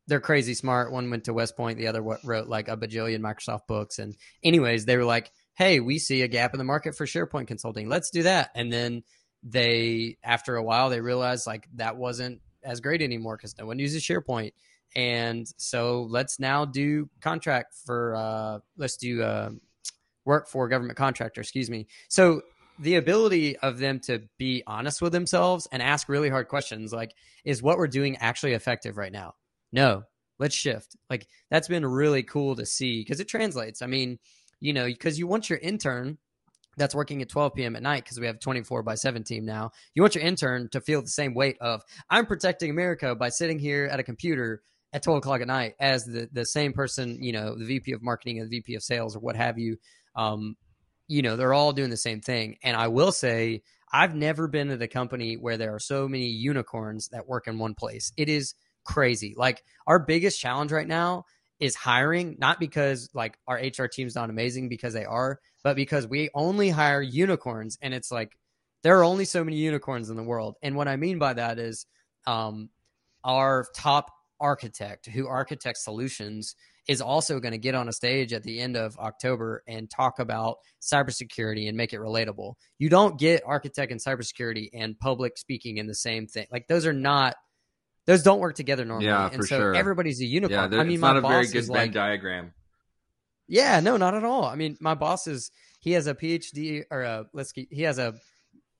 [0.08, 0.92] They're crazy smart.
[0.92, 4.00] One went to West Point, the other wrote like a bajillion Microsoft books.
[4.00, 7.48] And, anyways, they were like, hey, we see a gap in the market for SharePoint
[7.48, 7.90] consulting.
[7.90, 8.52] Let's do that.
[8.56, 9.04] And then
[9.44, 13.80] they, after a while, they realized like that wasn't as great anymore because no one
[13.80, 14.52] uses SharePoint.
[14.96, 19.52] And so let's now do contract for, uh, let's do uh,
[20.26, 21.88] work for government contractor, excuse me.
[22.10, 22.42] So
[22.80, 27.14] the ability of them to be honest with themselves and ask really hard questions like
[27.44, 29.34] is what we're doing actually effective right now
[29.72, 30.04] no
[30.38, 34.20] let's shift like that's been really cool to see because it translates i mean
[34.60, 36.20] you know because you want your intern
[36.78, 37.76] that's working at 12 p.m.
[37.76, 39.72] at night because we have 24 by 7 team now.
[39.96, 43.60] You want your intern to feel the same weight of I'm protecting America by sitting
[43.60, 44.62] here at a computer
[44.98, 48.02] at 12 o'clock at night as the the same person, you know, the VP of
[48.02, 49.78] marketing and the VP of sales or what have you.
[50.16, 50.58] Um,
[51.08, 52.58] you know, they're all doing the same thing.
[52.64, 53.62] And I will say,
[53.94, 57.60] I've never been at a company where there are so many unicorns that work in
[57.60, 58.12] one place.
[58.18, 59.34] It is crazy.
[59.38, 61.26] Like our biggest challenge right now
[61.60, 66.08] is hiring, not because like our HR team's not amazing because they are, but because
[66.08, 68.38] we only hire unicorns and it's like
[68.82, 70.56] there are only so many unicorns in the world.
[70.62, 71.86] And what I mean by that is
[72.26, 72.70] um
[73.24, 76.56] our top architect who architects solutions
[76.88, 80.20] is also going to get on a stage at the end of October and talk
[80.20, 82.54] about cybersecurity and make it relatable.
[82.80, 86.48] You don't get architect and cybersecurity and public speaking in the same thing.
[86.52, 87.36] Like those are not
[88.06, 89.08] those don't work together normally.
[89.08, 89.76] Yeah, and for so sure.
[89.76, 90.72] everybody's a unicorn.
[90.72, 92.54] yeah I mean, it's my not a boss very good venn like, diagram
[93.48, 94.44] yeah, no, not at all.
[94.44, 97.98] I mean, my boss is he has a PhD or a let's keep, he has
[97.98, 98.14] a,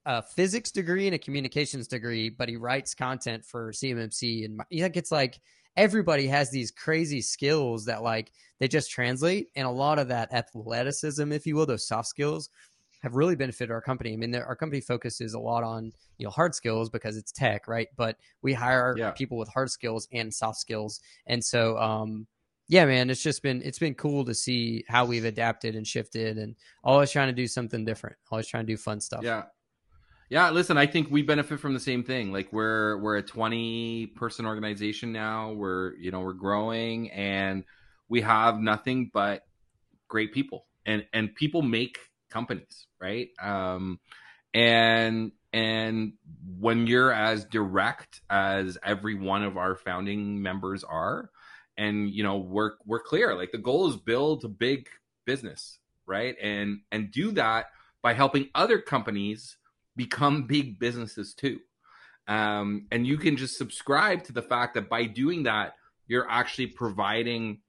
[0.08, 4.64] a physics degree and a communications degree, but he writes content for CMMC and my,
[4.70, 5.40] yeah, it's like
[5.76, 10.34] everybody has these crazy skills that like they just translate, and a lot of that
[10.34, 12.50] athleticism, if you will, those soft skills,
[13.04, 14.14] have really benefited our company.
[14.14, 17.68] I mean, our company focuses a lot on you know hard skills because it's tech,
[17.68, 17.90] right?
[17.98, 19.12] But we hire Yeah.
[19.12, 22.28] people with hard skills and soft skills, and so um,
[22.70, 26.38] yeah, man, it's just been it's been cool to see how we've adapted and shifted,
[26.38, 29.24] and always trying to do something different, always trying to do fun stuff.
[29.24, 29.44] Yeah.
[30.30, 32.34] Yeah, listen, I think we benefit from the same thing.
[32.34, 35.54] Like we're we're a 20 person organization now.
[35.54, 37.64] We're, you know, we're growing and
[38.10, 39.44] we have nothing but
[40.10, 40.66] great people.
[40.86, 42.00] And and people make
[42.30, 43.30] companies, right?
[43.42, 44.00] Um
[44.54, 46.14] and and
[46.60, 51.30] when you're as direct as every one of our founding members are
[51.78, 53.34] and you know, we're we're clear.
[53.34, 54.90] Like the goal is build a big
[55.26, 56.36] business, right?
[56.42, 57.68] And and do that
[58.02, 59.56] by helping other companies
[59.98, 61.60] become big businesses too.
[62.28, 65.74] Um, and you can just subscribe to the fact that by doing that,
[66.08, 67.60] you're actually providing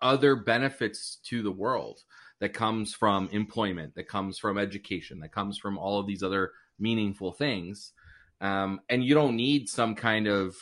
[0.00, 2.00] other benefits to the world
[2.40, 6.52] that comes from employment, that comes from education, that comes from all of these other
[6.78, 7.92] meaningful things.
[8.40, 10.54] Um, and you don't need some kind of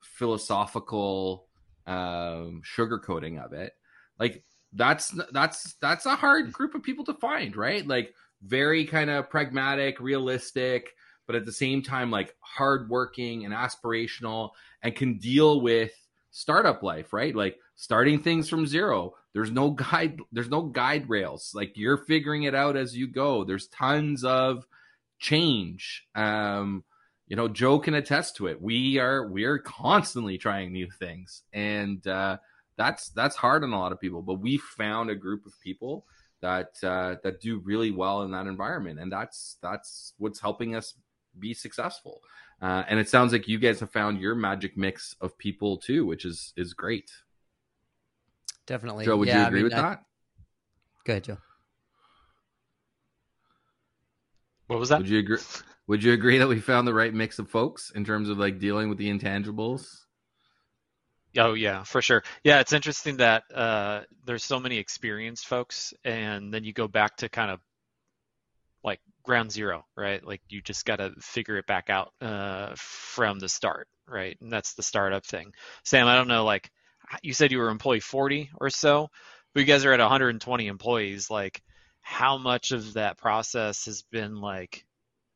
[0.00, 1.48] philosophical
[1.86, 3.72] um, sugarcoating of it.
[4.18, 7.86] Like that's that's that's a hard group of people to find, right?
[7.86, 10.94] Like very kind of pragmatic, realistic,
[11.26, 14.50] but at the same time like hardworking and aspirational
[14.82, 15.92] and can deal with
[16.30, 17.34] startup life, right?
[17.34, 19.14] Like starting things from zero.
[19.32, 21.52] There's no guide there's no guide rails.
[21.54, 23.44] Like you're figuring it out as you go.
[23.44, 24.66] There's tons of
[25.18, 26.06] change.
[26.14, 26.84] Um
[27.26, 28.60] you know, Joe can attest to it.
[28.60, 31.42] We are we are constantly trying new things.
[31.52, 32.38] And uh
[32.76, 36.04] that's that's hard on a lot of people, but we found a group of people
[36.44, 40.94] that uh, that do really well in that environment, and that's that's what's helping us
[41.38, 42.20] be successful.
[42.60, 46.04] Uh, and it sounds like you guys have found your magic mix of people too,
[46.04, 47.10] which is is great.
[48.66, 49.06] Definitely.
[49.06, 50.02] Joe, would yeah, you I agree mean, with I- that?
[51.04, 51.38] Go ahead, Joe.
[54.66, 54.98] What was that?
[54.98, 55.38] Would you agree?
[55.86, 58.58] Would you agree that we found the right mix of folks in terms of like
[58.58, 60.03] dealing with the intangibles?
[61.36, 62.22] Oh yeah, for sure.
[62.44, 67.16] Yeah, it's interesting that uh, there's so many experienced folks, and then you go back
[67.18, 67.60] to kind of
[68.82, 70.24] like ground zero, right?
[70.24, 74.36] Like you just got to figure it back out uh, from the start, right?
[74.40, 75.52] And that's the startup thing.
[75.84, 76.70] Sam, I don't know, like
[77.22, 79.08] you said you were employee 40 or so,
[79.52, 81.30] but you guys are at 120 employees.
[81.30, 81.62] Like,
[82.02, 84.84] how much of that process has been like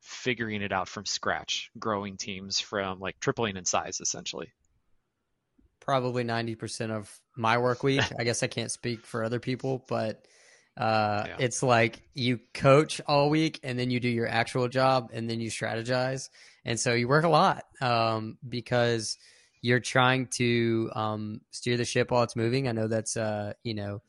[0.01, 4.51] figuring it out from scratch, growing teams from like tripling in size, essentially?
[5.79, 8.01] Probably 90% of my work week.
[8.19, 10.25] I guess I can't speak for other people, but
[10.77, 11.35] uh, Yeah.
[11.39, 15.39] it's like you coach all week and then you do your actual job and then
[15.39, 16.29] you strategize.
[16.65, 19.17] And so you work a lot um, because
[19.61, 22.67] you're trying to um, steer the ship while it's moving.
[22.67, 24.01] I know that's, uh, you know,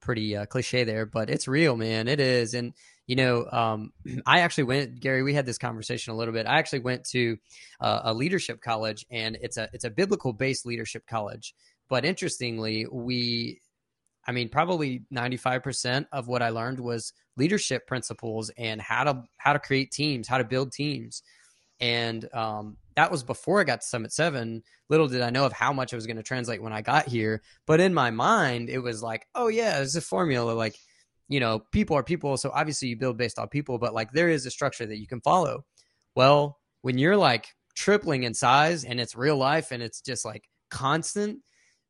[0.00, 2.08] pretty uh, cliche there, but it's real, man.
[2.08, 2.54] It is.
[2.54, 2.72] And,
[3.10, 3.92] you know, um,
[4.26, 6.46] I actually went, Gary, we had this conversation a little bit.
[6.46, 7.36] I actually went to
[7.80, 11.52] uh, a leadership college and it's a, it's a biblical based leadership college.
[11.88, 13.60] But interestingly, we,
[14.28, 19.54] I mean, probably 95% of what I learned was leadership principles and how to, how
[19.54, 21.24] to create teams, how to build teams.
[21.80, 24.62] And um, that was before I got to Summit 7.
[24.88, 27.08] Little did I know of how much it was going to translate when I got
[27.08, 27.42] here.
[27.66, 30.52] But in my mind, it was like, oh, yeah, there's a formula.
[30.52, 30.76] Like,
[31.30, 32.36] you know, people are people.
[32.36, 35.06] So obviously you build based on people, but like there is a structure that you
[35.06, 35.64] can follow.
[36.16, 40.50] Well, when you're like tripling in size and it's real life and it's just like
[40.70, 41.38] constant,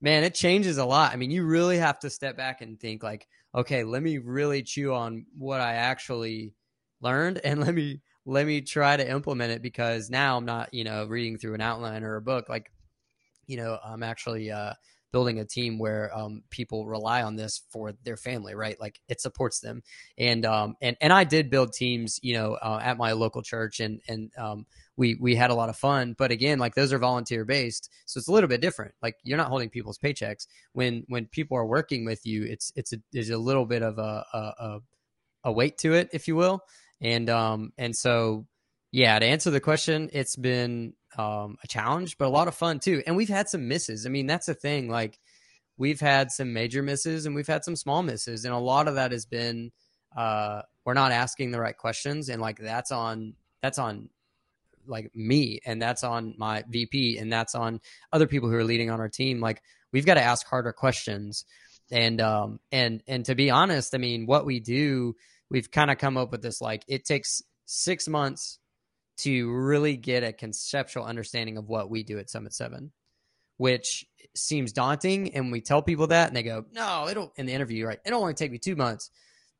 [0.02, 1.12] man, it changes a lot.
[1.12, 4.62] I mean, you really have to step back and think like, okay, let me really
[4.62, 6.52] chew on what I actually
[7.00, 10.84] learned and let me let me try to implement it because now I'm not, you
[10.84, 12.50] know, reading through an outline or a book.
[12.50, 12.70] Like,
[13.46, 14.74] you know, I'm actually uh,
[15.12, 18.78] building a team where um, people rely on this for their family, right?
[18.80, 19.82] Like it supports them.
[20.18, 23.80] And um, and and I did build teams, you know, uh, at my local church,
[23.80, 26.14] and and um, we we had a lot of fun.
[26.16, 28.94] But again, like those are volunteer based, so it's a little bit different.
[29.02, 32.44] Like you're not holding people's paychecks when when people are working with you.
[32.44, 34.80] It's it's a, there's a little bit of a a, a
[35.44, 36.60] a weight to it, if you will.
[37.00, 38.46] And um and so
[38.92, 42.80] yeah, to answer the question, it's been um a challenge, but a lot of fun
[42.80, 43.02] too.
[43.06, 44.06] And we've had some misses.
[44.06, 44.88] I mean, that's the thing.
[44.88, 45.18] Like
[45.76, 48.94] we've had some major misses and we've had some small misses, and a lot of
[48.96, 49.72] that has been
[50.16, 54.08] uh we're not asking the right questions, and like that's on that's on
[54.86, 57.80] like me and that's on my VP and that's on
[58.12, 59.40] other people who are leading on our team.
[59.40, 61.44] Like we've got to ask harder questions.
[61.90, 65.16] And um and and to be honest, I mean what we do,
[65.50, 68.59] we've kind of come up with this like it takes six months
[69.22, 72.92] to really get a conceptual understanding of what we do at Summit Seven,
[73.56, 75.34] which seems daunting.
[75.34, 77.98] And we tell people that and they go, No, it'll in the interview, right?
[78.04, 79.10] It'll only take me two months.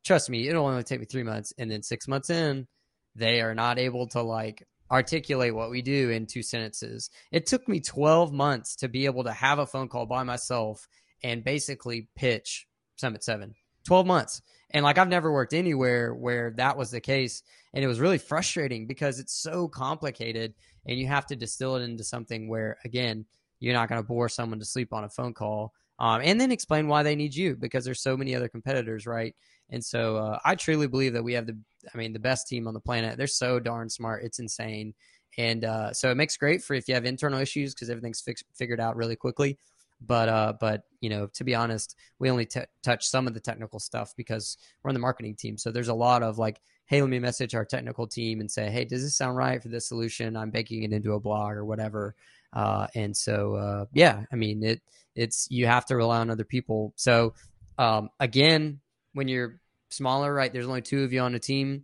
[0.03, 1.53] trust me, it'll only take me three months.
[1.57, 2.67] And then six months in,
[3.15, 7.09] they are not able to like articulate what we do in two sentences.
[7.31, 10.87] It took me 12 months to be able to have a phone call by myself
[11.23, 13.55] and basically pitch Summit 7.
[13.85, 14.41] 12 months.
[14.71, 17.43] And like I've never worked anywhere where that was the case.
[17.73, 20.53] And it was really frustrating because it's so complicated
[20.85, 23.25] and you have to distill it into something where, again,
[23.59, 25.73] you're not going to bore someone to sleep on a phone call.
[25.99, 29.35] Um, and then explain why they need you because there's so many other competitors, right?
[29.69, 31.57] And so uh, I truly believe that we have the,
[31.93, 33.17] I mean, the best team on the planet.
[33.17, 34.23] They're so darn smart.
[34.23, 34.95] It's insane.
[35.37, 38.43] And uh, so it makes great for if you have internal issues because everything's fix-
[38.53, 39.57] figured out really quickly.
[40.05, 43.39] But uh, but you know, to be honest, we only t- touch some of the
[43.39, 45.57] technical stuff because we're on the marketing team.
[45.57, 48.69] So there's a lot of like, hey, let me message our technical team and say,
[48.69, 50.35] hey, does this sound right for this solution?
[50.35, 52.15] I'm baking it into a blog or whatever.
[52.53, 54.81] Uh, and so uh, yeah, I mean it.
[55.15, 56.93] It's you have to rely on other people.
[56.95, 57.33] So
[57.77, 58.79] um, again,
[59.13, 60.51] when you're smaller, right?
[60.51, 61.83] There's only two of you on a team.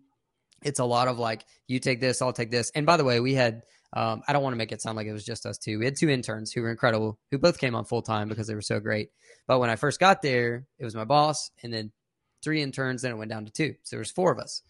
[0.64, 2.72] It's a lot of like, you take this, I'll take this.
[2.74, 3.64] And by the way, we had
[3.94, 5.80] um, I don't want to make it sound like it was just us two.
[5.80, 8.56] We had two interns who were incredible, who both came on full time because they
[8.56, 9.10] were so great.
[9.48, 11.92] But when I first got there, it was my boss and then
[12.44, 13.76] three interns, then it went down to two.
[13.84, 14.62] So there was four of us.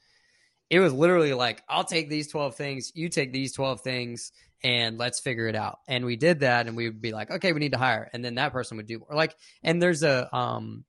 [0.70, 4.32] It was literally like, I'll take these 12 things, you take these 12 things,
[4.63, 5.80] and let's figure it out.
[5.88, 8.09] And we did that and we would be like, okay, we need to hire.
[8.13, 9.09] And then that person would do more.
[9.13, 10.84] Like, and there's a um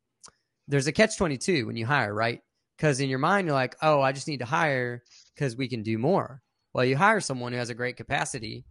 [0.66, 2.40] there's a catch 22 when you hire, right?
[2.76, 5.02] Because in your mind, you're like, oh, I just need to hire
[5.34, 6.42] because we can do more.
[6.78, 8.64] Well, you hire someone who has a great capacity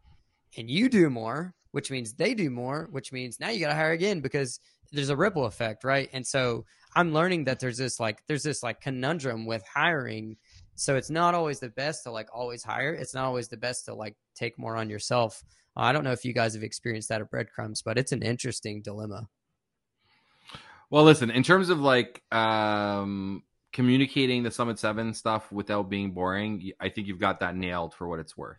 [0.57, 3.75] and you do more, which means they do more, which means now you got to
[3.75, 4.61] hire again because
[4.93, 6.09] there's a ripple effect, right?
[6.13, 6.63] And so
[6.95, 10.37] I'm learning that there's this like there's this like conundrum with hiring.
[10.75, 12.93] So it's not always the best to like always hire.
[12.93, 15.43] It's not always the best to like take more on yourself.
[15.75, 18.21] Uh, I don't know if you guys have experienced that at Breadcrumbs, but it's an
[18.21, 19.27] interesting dilemma.
[20.89, 23.43] Well, listen, in terms of like um
[23.77, 28.07] communicating the Summit 7 stuff without being boring, I think you've got that nailed for
[28.07, 28.57] what it's worth.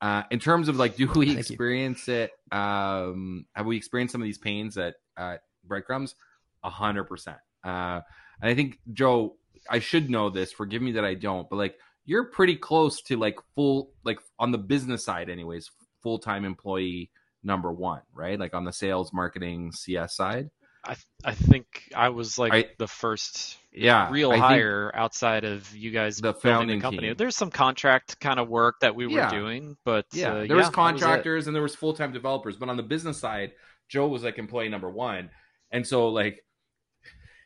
[0.00, 2.14] Uh, in terms of like, do we Thank experience you.
[2.14, 2.30] it?
[2.52, 6.14] Um, have we experienced some of these pains at, at breadcrumbs?
[6.62, 7.38] A hundred percent.
[7.64, 8.02] Uh,
[8.40, 9.34] and I think Joe,
[9.68, 10.52] I should know this.
[10.52, 14.52] Forgive me that I don't, but like, you're pretty close to like full, like on
[14.52, 15.72] the business side, anyways,
[16.04, 17.10] full time employee
[17.42, 18.38] number one, right?
[18.38, 20.50] Like on the sales, marketing, CS side.
[20.86, 25.74] I I think I was like I, the first yeah real I hire outside of
[25.74, 27.08] you guys the founding the company.
[27.08, 27.16] Team.
[27.16, 29.30] There's some contract kind of work that we were yeah.
[29.30, 32.56] doing, but yeah, uh, there yeah, was contractors was and there was full time developers.
[32.56, 33.52] But on the business side,
[33.88, 35.30] Joe was like employee number one,
[35.70, 36.42] and so like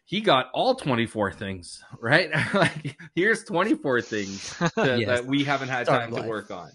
[0.04, 5.06] he got all 24 things right like here's 24 things to, yes.
[5.06, 6.70] that we haven't had time to work on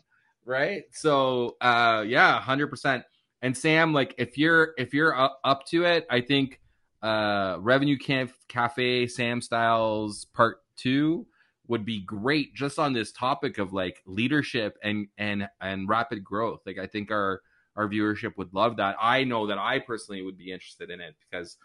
[0.45, 3.03] right so uh yeah 100%
[3.41, 6.59] and Sam, like if you're if you're up to it, I think
[7.01, 11.27] uh Revenue Camp Cafe Sam Stiles Part Two
[11.67, 16.61] would be great just on this topic of like leadership and and and rapid growth.
[16.65, 17.41] Like I think our
[17.75, 18.95] our viewership would love that.
[19.01, 21.57] I know that I personally would be interested in it because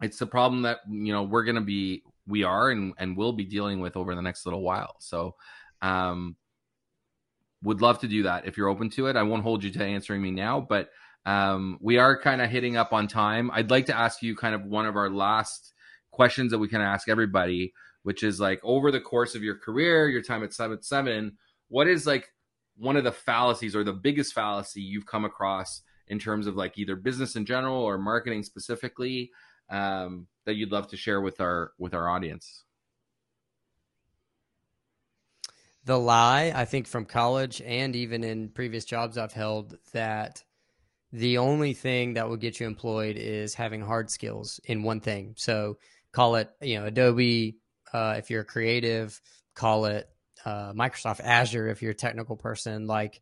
[0.00, 3.44] it's a problem that you know we're gonna be we are and and will be
[3.44, 4.96] dealing with over the next little while.
[5.00, 5.34] So
[5.82, 6.36] um
[7.64, 9.16] would love to do that if you're open to it.
[9.16, 10.90] I won't hold you to answering me now, but
[11.26, 13.50] um, we are kind of hitting up on time.
[13.52, 15.72] I'd like to ask you kind of one of our last
[16.12, 20.08] questions that we can ask everybody, which is like over the course of your career,
[20.08, 21.36] your time at Summit 7,
[21.68, 22.28] what is like
[22.76, 26.76] one of the fallacies or the biggest fallacy you've come across in terms of like
[26.76, 29.30] either business in general or marketing specifically
[29.70, 32.64] um, that you'd love to share with our with our audience?
[35.84, 40.42] The lie, I think, from college and even in previous jobs I've held, that
[41.12, 45.34] the only thing that will get you employed is having hard skills in one thing.
[45.36, 45.78] So
[46.12, 47.58] call it, you know, Adobe
[47.92, 49.20] uh, if you're a creative,
[49.54, 50.08] call it
[50.44, 52.86] uh, Microsoft Azure if you're a technical person.
[52.86, 53.20] Like,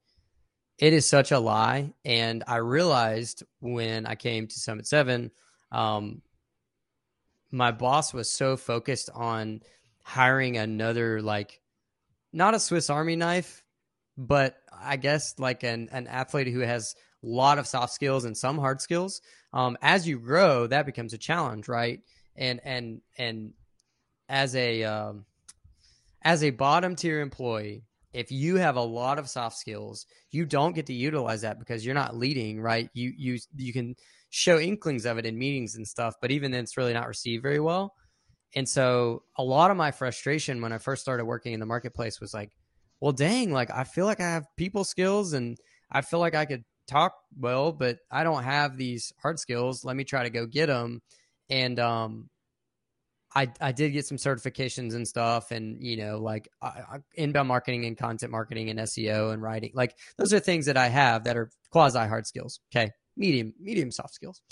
[0.79, 1.93] it is such a lie.
[2.05, 5.31] And I realized when I came to Summit 7,
[5.71, 6.23] um,
[7.51, 9.61] my boss was so focused on
[10.03, 11.61] hiring another, like,
[12.33, 13.63] not a Swiss Army knife,
[14.17, 18.37] but I guess like an, an athlete who has a lot of soft skills and
[18.37, 19.21] some hard skills.
[19.53, 22.01] Um, as you grow, that becomes a challenge, right?
[22.37, 23.53] And and and
[24.29, 25.27] as a um,
[26.23, 30.75] as a bottom tier employee, if you have a lot of soft skills, you don't
[30.75, 32.89] get to utilize that because you're not leading, right?
[32.95, 33.95] You you you can
[34.31, 37.43] show inklings of it in meetings and stuff, but even then, it's really not received
[37.43, 37.95] very well.
[38.55, 42.21] And so a lot of my frustration when I first started working in the marketplace
[42.21, 42.51] was like,
[43.01, 45.57] well, dang, like I feel like I have people skills and
[45.91, 49.85] I feel like I could talk well, but I don't have these hard skills.
[49.85, 51.01] Let me try to go get them.
[51.49, 52.31] And um,
[53.35, 57.87] I, I did get some certifications and stuff and you know like I, inbound marketing
[57.87, 61.37] and content marketing and SEO and writing like those are things that I have that
[61.37, 64.43] are quasi hard skills okay medium medium soft skills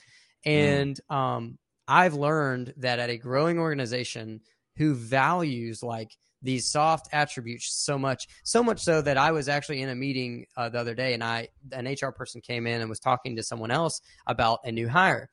[0.44, 1.14] and mm.
[1.14, 1.58] um
[1.90, 4.42] I've learned that at a growing organization
[4.76, 9.82] who values like these soft attributes so much so much so that I was actually
[9.82, 12.88] in a meeting uh, the other day and I an HR person came in and
[12.88, 15.30] was talking to someone else about a new hire.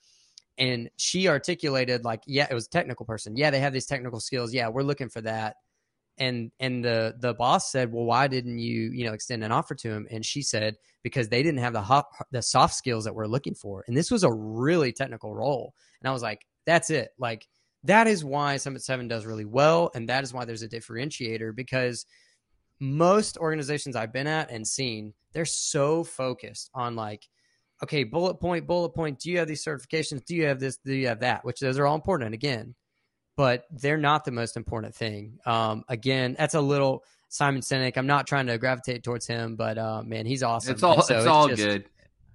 [0.58, 3.38] And she articulated like yeah it was a technical person.
[3.38, 4.52] Yeah they have these technical skills.
[4.52, 5.58] Yeah we're looking for that.
[6.18, 9.76] And and the the boss said well why didn't you you know extend an offer
[9.76, 10.08] to him?
[10.10, 13.54] And she said because they didn't have the hot, the soft skills that we're looking
[13.54, 13.86] for.
[13.88, 15.76] And this was a really technical role.
[16.02, 17.48] And i was like that's it like
[17.84, 21.56] that is why summit 7 does really well and that is why there's a differentiator
[21.56, 22.06] because
[22.80, 27.28] most organizations i've been at and seen they're so focused on like
[27.84, 29.20] okay, bullet point, bullet point.
[29.20, 30.26] Do you have these certifications?
[30.26, 30.78] Do you have this?
[30.78, 31.46] Do you have that?
[31.46, 32.76] Which those are all important And again,
[33.36, 35.40] but they're not the most important thing.
[35.46, 37.98] Um, again, that's a little Simon Sinek.
[37.98, 40.74] I'm not trying to gravitate towards him, but uh, man, he's awesome.
[40.74, 41.86] It's all so it's, it's, all just, good.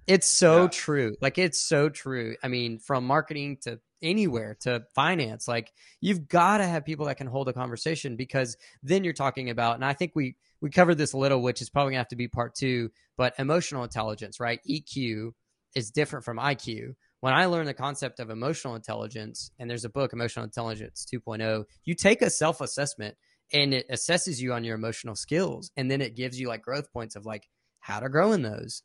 [0.07, 0.69] It's so yeah.
[0.69, 1.15] true.
[1.21, 2.35] Like it's so true.
[2.43, 7.17] I mean, from marketing to anywhere to finance, like you've got to have people that
[7.17, 9.75] can hold a conversation because then you're talking about.
[9.75, 12.15] And I think we we covered this a little, which is probably gonna have to
[12.15, 12.91] be part two.
[13.17, 14.59] But emotional intelligence, right?
[14.69, 15.31] EQ
[15.75, 16.93] is different from IQ.
[17.21, 21.63] When I learned the concept of emotional intelligence, and there's a book, Emotional Intelligence 2.0,
[21.85, 23.15] you take a self assessment
[23.53, 25.71] and it assesses you on your emotional skills.
[25.77, 27.47] And then it gives you like growth points of like
[27.79, 28.83] how to grow in those.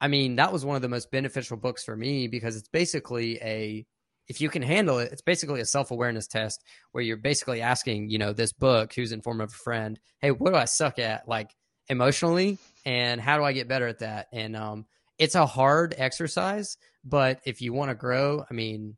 [0.00, 3.38] I mean, that was one of the most beneficial books for me because it's basically
[3.40, 3.86] a
[4.28, 6.62] if you can handle it, it's basically a self awareness test
[6.92, 10.30] where you're basically asking, you know, this book who's in form of a friend, hey,
[10.30, 11.50] what do I suck at, like
[11.88, 14.28] emotionally, and how do I get better at that?
[14.32, 14.86] And um,
[15.18, 18.96] it's a hard exercise, but if you want to grow, I mean,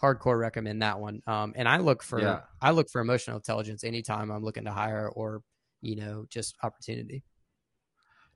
[0.00, 1.20] hardcore recommend that one.
[1.26, 2.40] Um, and I look for yeah.
[2.60, 5.42] I look for emotional intelligence anytime I'm looking to hire or
[5.80, 7.24] you know just opportunity.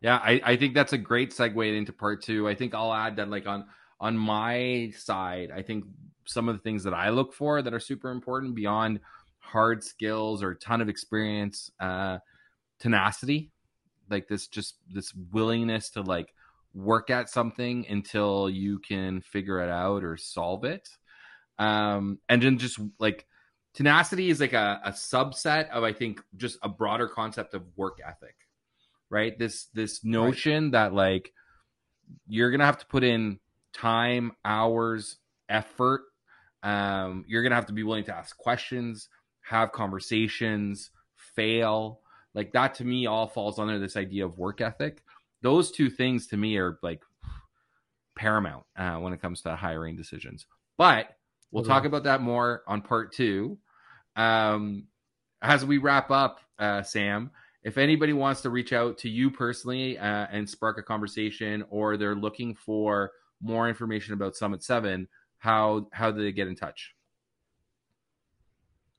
[0.01, 2.47] Yeah, I, I think that's a great segue into part two.
[2.47, 3.67] I think I'll add that like on
[4.01, 5.85] on my side, I think
[6.27, 9.01] some of the things that I look for that are super important beyond
[9.39, 12.19] hard skills or a ton of experience, uh,
[12.79, 13.51] tenacity,
[14.11, 16.35] like this just this willingness to like
[16.75, 20.89] work at something until you can figure it out or solve it.
[21.59, 23.27] Um, and then just like
[23.75, 27.99] tenacity is like a, a subset of I think just a broader concept of work
[28.07, 28.37] ethic,
[29.11, 29.39] right?
[29.39, 30.73] This this notion right.
[30.73, 31.33] that like
[32.27, 33.39] you're gonna have to put in
[33.73, 35.19] time, hours,
[35.49, 36.03] effort
[36.65, 39.09] um, you're gonna have to be willing to ask questions,
[39.43, 42.01] have conversations, fail.
[42.35, 45.03] Like that to me all falls under this idea of work ethic.
[45.43, 47.03] Those two things to me are like
[48.17, 50.47] paramount uh, when it comes to hiring decisions.
[50.79, 51.17] But
[51.53, 53.59] we'll talk about that more on part two.
[54.17, 54.85] Um,
[55.43, 57.31] as we wrap up, uh, Sam,
[57.63, 61.97] if anybody wants to reach out to you personally uh, and spark a conversation, or
[61.97, 63.13] they're looking for
[63.43, 65.07] more information about Summit Seven,
[65.45, 66.95] how how do they get in touch?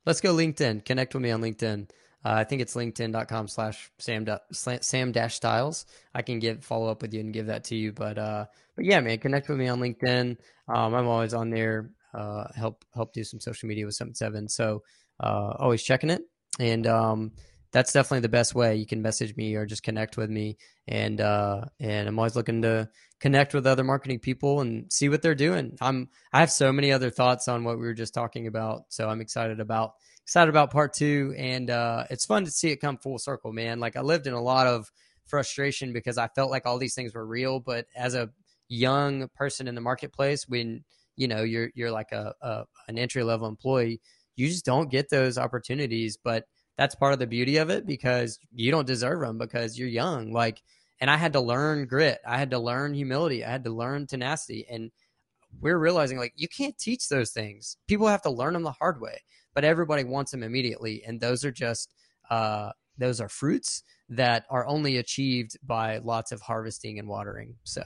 [0.05, 0.85] Let's go LinkedIn.
[0.85, 1.89] Connect with me on LinkedIn.
[2.23, 5.87] Uh, I think it's linkedin.com slash sam sam dash stiles.
[6.13, 7.93] I can give follow up with you and give that to you.
[7.93, 10.37] But uh, but yeah, man, connect with me on LinkedIn.
[10.67, 11.89] Um, I'm always on there.
[12.13, 14.47] Uh, help help do some social media with Summit Seven.
[14.47, 14.83] So
[15.19, 16.21] uh, always checking it.
[16.59, 17.31] And um,
[17.75, 18.77] that's definitely the best way.
[18.77, 20.55] You can message me or just connect with me,
[20.87, 22.87] and uh, and I'm always looking to
[23.19, 25.75] connect with other marketing people and see what they're doing.
[25.81, 29.09] I'm I have so many other thoughts on what we were just talking about, so
[29.09, 29.91] I'm excited about
[30.23, 33.81] excited about part two, and uh, it's fun to see it come full circle, man.
[33.81, 34.89] Like I lived in a lot of
[35.25, 38.29] frustration because I felt like all these things were real, but as a
[38.69, 40.85] young person in the marketplace, when
[41.17, 43.99] you know you're you're like a, a an entry level employee,
[44.37, 46.45] you just don't get those opportunities, but
[46.77, 50.31] that's part of the beauty of it because you don't deserve them because you're young.
[50.31, 50.61] Like,
[50.99, 52.19] and I had to learn grit.
[52.27, 53.43] I had to learn humility.
[53.45, 54.65] I had to learn tenacity.
[54.69, 54.91] And
[55.61, 57.77] we're realizing like you can't teach those things.
[57.87, 59.21] People have to learn them the hard way,
[59.53, 61.03] but everybody wants them immediately.
[61.05, 61.93] And those are just,
[62.29, 67.55] uh, those are fruits that are only achieved by lots of harvesting and watering.
[67.63, 67.83] So.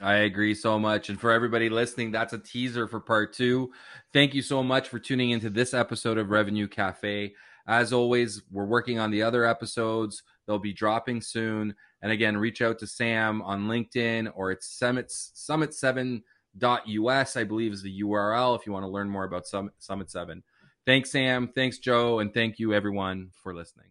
[0.00, 1.08] I agree so much.
[1.08, 3.72] And for everybody listening, that's a teaser for part two.
[4.12, 7.34] Thank you so much for tuning into this episode of Revenue Cafe.
[7.68, 10.22] As always, we're working on the other episodes.
[10.46, 11.74] They'll be dropping soon.
[12.00, 17.82] And again, reach out to Sam on LinkedIn or it's Summit Summit7.us, I believe is
[17.82, 20.42] the URL if you want to learn more about Summit, Summit 7.
[20.86, 21.50] Thanks, Sam.
[21.54, 22.20] Thanks, Joe.
[22.20, 23.88] And thank you, everyone, for listening.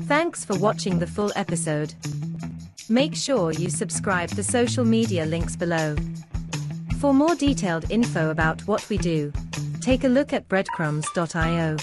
[0.00, 1.94] Thanks for watching the full episode.
[2.88, 5.94] Make sure you subscribe the social media links below.
[7.02, 9.32] For more detailed info about what we do,
[9.80, 11.76] take a look at breadcrumbs.io.